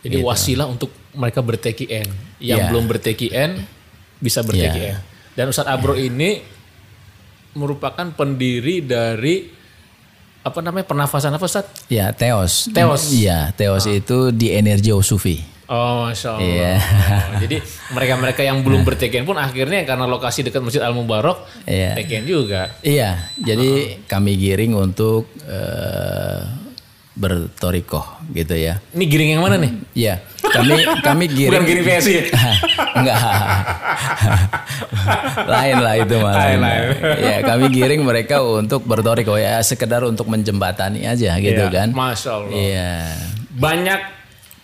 Jadi 0.00 0.16
wasilah 0.22 0.66
untuk 0.70 0.92
mereka 1.16 1.44
ber-TKN. 1.44 2.38
Yang 2.40 2.58
Iya. 2.62 2.68
belum 2.72 2.84
ber-TKN 2.88 3.50
bisa 4.20 4.40
ber-TKN. 4.44 4.96
Dan 5.36 5.52
Ustadz 5.52 5.68
Abro 5.68 5.92
ini 5.96 6.40
merupakan 7.56 8.08
pendiri 8.12 8.84
dari 8.84 9.48
apa 10.46 10.62
namanya 10.62 10.86
pernafasan 10.86 11.34
apa 11.34 11.44
Ustadz? 11.44 11.90
Ya, 11.90 12.14
Teos. 12.14 12.70
Teos. 12.70 13.10
Iya, 13.10 13.50
Teos 13.52 13.84
itu 13.90 14.30
di 14.30 14.54
energi 14.54 14.94
Sufi. 15.02 15.55
Oh, 15.66 16.06
masya 16.06 16.28
Allah. 16.32 16.46
Iya. 16.46 16.74
Oh, 16.78 17.38
jadi 17.42 17.56
mereka-mereka 17.90 18.40
yang 18.40 18.62
belum 18.62 18.82
ber-TKN 18.82 19.24
pun 19.24 19.34
akhirnya 19.34 19.82
karena 19.82 20.06
lokasi 20.06 20.42
dekat 20.42 20.62
Masjid 20.62 20.78
Al 20.78 20.94
Mubarok, 20.94 21.42
Iya. 21.64 21.94
TKN 21.94 22.24
juga. 22.24 22.70
Iya, 22.80 23.34
jadi 23.36 23.98
kami 24.06 24.34
giring 24.34 24.72
untuk 24.72 25.26
eh, 25.42 26.40
bertorikoh 27.12 28.04
gitu 28.30 28.54
ya. 28.54 28.78
Ini 28.92 29.04
giring 29.04 29.30
yang 29.32 29.42
mana 29.42 29.56
nih? 29.56 29.72
Iya, 29.92 30.14
kami 30.44 30.74
kami 31.00 31.24
giring. 31.36 31.58
Bukan 31.58 31.64
giring 31.64 31.84
PSI 31.84 32.12
ya? 32.12 32.22
Enggak. 33.02 33.18
lain 35.46 35.76
lah 35.80 35.94
itu 35.96 36.14
malah. 36.16 36.36
Lain, 36.38 36.58
lain. 36.60 36.82
ya, 37.18 37.36
kami 37.42 37.64
giring 37.70 38.02
mereka 38.02 38.40
untuk 38.40 38.84
bertorikoh 38.84 39.36
ya 39.36 39.58
sekedar 39.60 40.04
untuk 40.04 40.26
menjembatani 40.26 41.04
aja 41.04 41.36
gitu 41.38 41.64
Iya, 41.64 41.74
kan. 41.74 41.88
Masya 41.90 42.30
Allah. 42.32 42.50
Iya. 42.52 42.92
Banyak 43.50 44.00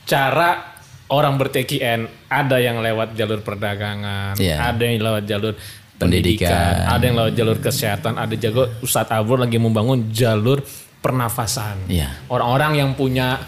cara 0.05 0.72
orang 1.13 1.37
ber-TKN. 1.37 2.01
Ada 2.27 2.57
yang 2.57 2.81
lewat 2.81 3.13
jalur 3.13 3.41
perdagangan, 3.41 4.35
Iya. 4.35 4.57
ada 4.67 4.83
yang 4.83 4.97
lewat 4.99 5.25
jalur 5.25 5.55
pendidikan. 5.95 6.89
Ada 6.89 7.03
yang 7.05 7.17
lewat 7.17 7.33
jalur 7.33 7.59
kesehatan, 7.59 8.17
ada 8.17 8.35
jago 8.35 8.67
Ustadz 8.81 9.13
Abur 9.13 9.37
lagi 9.37 9.55
membangun 9.57 10.11
jalur 10.11 10.65
pernafasan. 10.99 11.87
Iya. 11.87 12.27
Orang-orang 12.27 12.79
yang 12.79 12.91
punya 12.93 13.39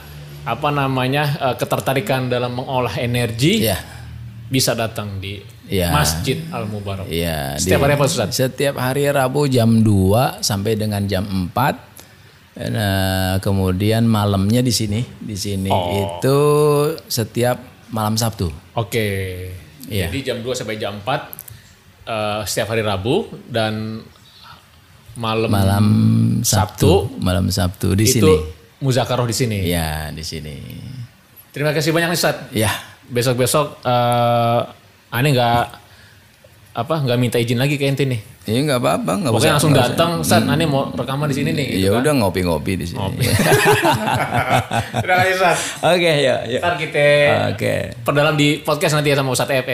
apa 0.45 0.69
namanya 0.69 1.25
eh, 1.41 1.55
ketertarikan 1.57 2.29
dalam 2.29 2.53
mengolah 2.53 2.95
energi 2.97 3.65
Iya. 3.65 3.81
bisa 4.45 4.77
datang 4.77 5.17
di 5.19 5.41
Iya. 5.65 5.89
Masjid 5.91 6.45
Al 6.53 6.69
Mubarak. 6.69 7.09
Iya, 7.09 7.57
Setiap 7.57 7.81
di- 7.81 7.85
hari 7.89 7.93
apa 7.97 8.05
Ustadz? 8.05 8.37
Setiap 8.37 8.77
hari 8.77 9.09
Rabu 9.09 9.49
jam 9.49 9.81
2 9.81 10.45
sampai 10.45 10.77
dengan 10.77 11.01
jam 11.09 11.25
4. 11.25 11.94
Nah, 12.55 13.43
kemudian 13.43 14.07
malamnya 14.07 14.63
di 14.63 14.71
sini, 14.71 15.03
di 15.19 15.35
sini 15.35 15.67
Oh. 15.67 15.91
itu 15.91 16.39
setiap 17.05 17.59
malam 17.91 18.15
Sabtu. 18.15 18.47
Oke. 18.73 19.07
Iya. 19.85 20.07
Jadi 20.07 20.19
jam 20.23 20.39
2 20.39 20.55
sampai 20.55 20.79
jam 20.79 20.97
4 20.97 21.35
eh, 22.05 22.41
setiap 22.47 22.71
hari 22.71 22.81
Rabu 22.81 23.27
dan 23.45 24.01
malam, 25.15 25.47
Malam 25.47 25.87
Sabtu, 26.41 27.11
Sabtu, 27.11 27.19
malam 27.19 27.47
Sabtu 27.49 27.95
di 27.95 28.03
itu 28.03 28.23
sini. 28.23 28.35
muzakaroh 28.79 29.27
di 29.27 29.35
sini. 29.35 29.59
Ya, 29.65 30.11
di 30.11 30.23
sini. 30.23 30.57
Terima 31.51 31.71
kasih 31.71 31.91
banyak 31.91 32.11
Ustadz. 32.11 32.51
Ya, 32.51 32.71
Besok-besok 33.05 33.83
eh 33.83 34.61
aneh 35.11 35.31
nggak 35.31 35.84
apa 36.75 36.95
nggak 37.01 37.15
minta 37.17 37.39
izin 37.39 37.55
lagi 37.55 37.79
ke 37.79 37.87
ente 37.87 38.03
nih. 38.03 38.19
ini 38.45 38.67
nggak 38.67 38.77
apa-apa, 38.77 39.13
nggak 39.17 39.31
usah. 39.31 39.39
Pokoknya 39.39 39.55
langsung 39.55 39.71
nggak 39.71 39.87
usah. 39.87 39.95
datang, 39.95 40.11
Ustadz, 40.21 40.51
aneh 40.51 40.67
mau 40.67 40.91
rekaman 40.91 41.27
di 41.27 41.35
sini 41.35 41.51
nih. 41.51 41.67
gitu 41.71 41.81
Ya 41.81 41.91
kan. 41.93 42.01
udah 42.03 42.13
ngopi-ngopi 42.19 42.73
di 42.75 42.87
sini. 42.91 43.15
Terima 44.93 45.15
kasih 45.17 45.33
Ustadz. 45.33 45.63
Oke, 45.87 46.13
ya, 46.19 46.35
ya. 46.45 46.59
Ntar 46.59 46.75
kita 46.77 47.07
Oke. 47.51 47.75
perdalam 48.03 48.35
di 48.35 48.59
podcast 48.59 48.95
nanti 48.95 49.09
ya 49.09 49.17
sama 49.17 49.31
Ustadz 49.31 49.55
EF 49.55 49.69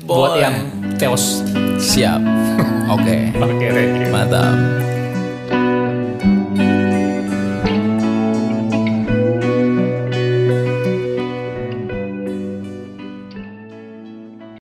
Buat 0.00 0.06
Boleh. 0.06 0.40
yang 0.40 0.54
teos. 0.94 1.42
Siap. 1.76 2.20
Oke. 2.88 3.34
Oke, 3.34 3.66
thank 3.68 3.94
you. 3.98 4.08
Mantap. 4.08 5.03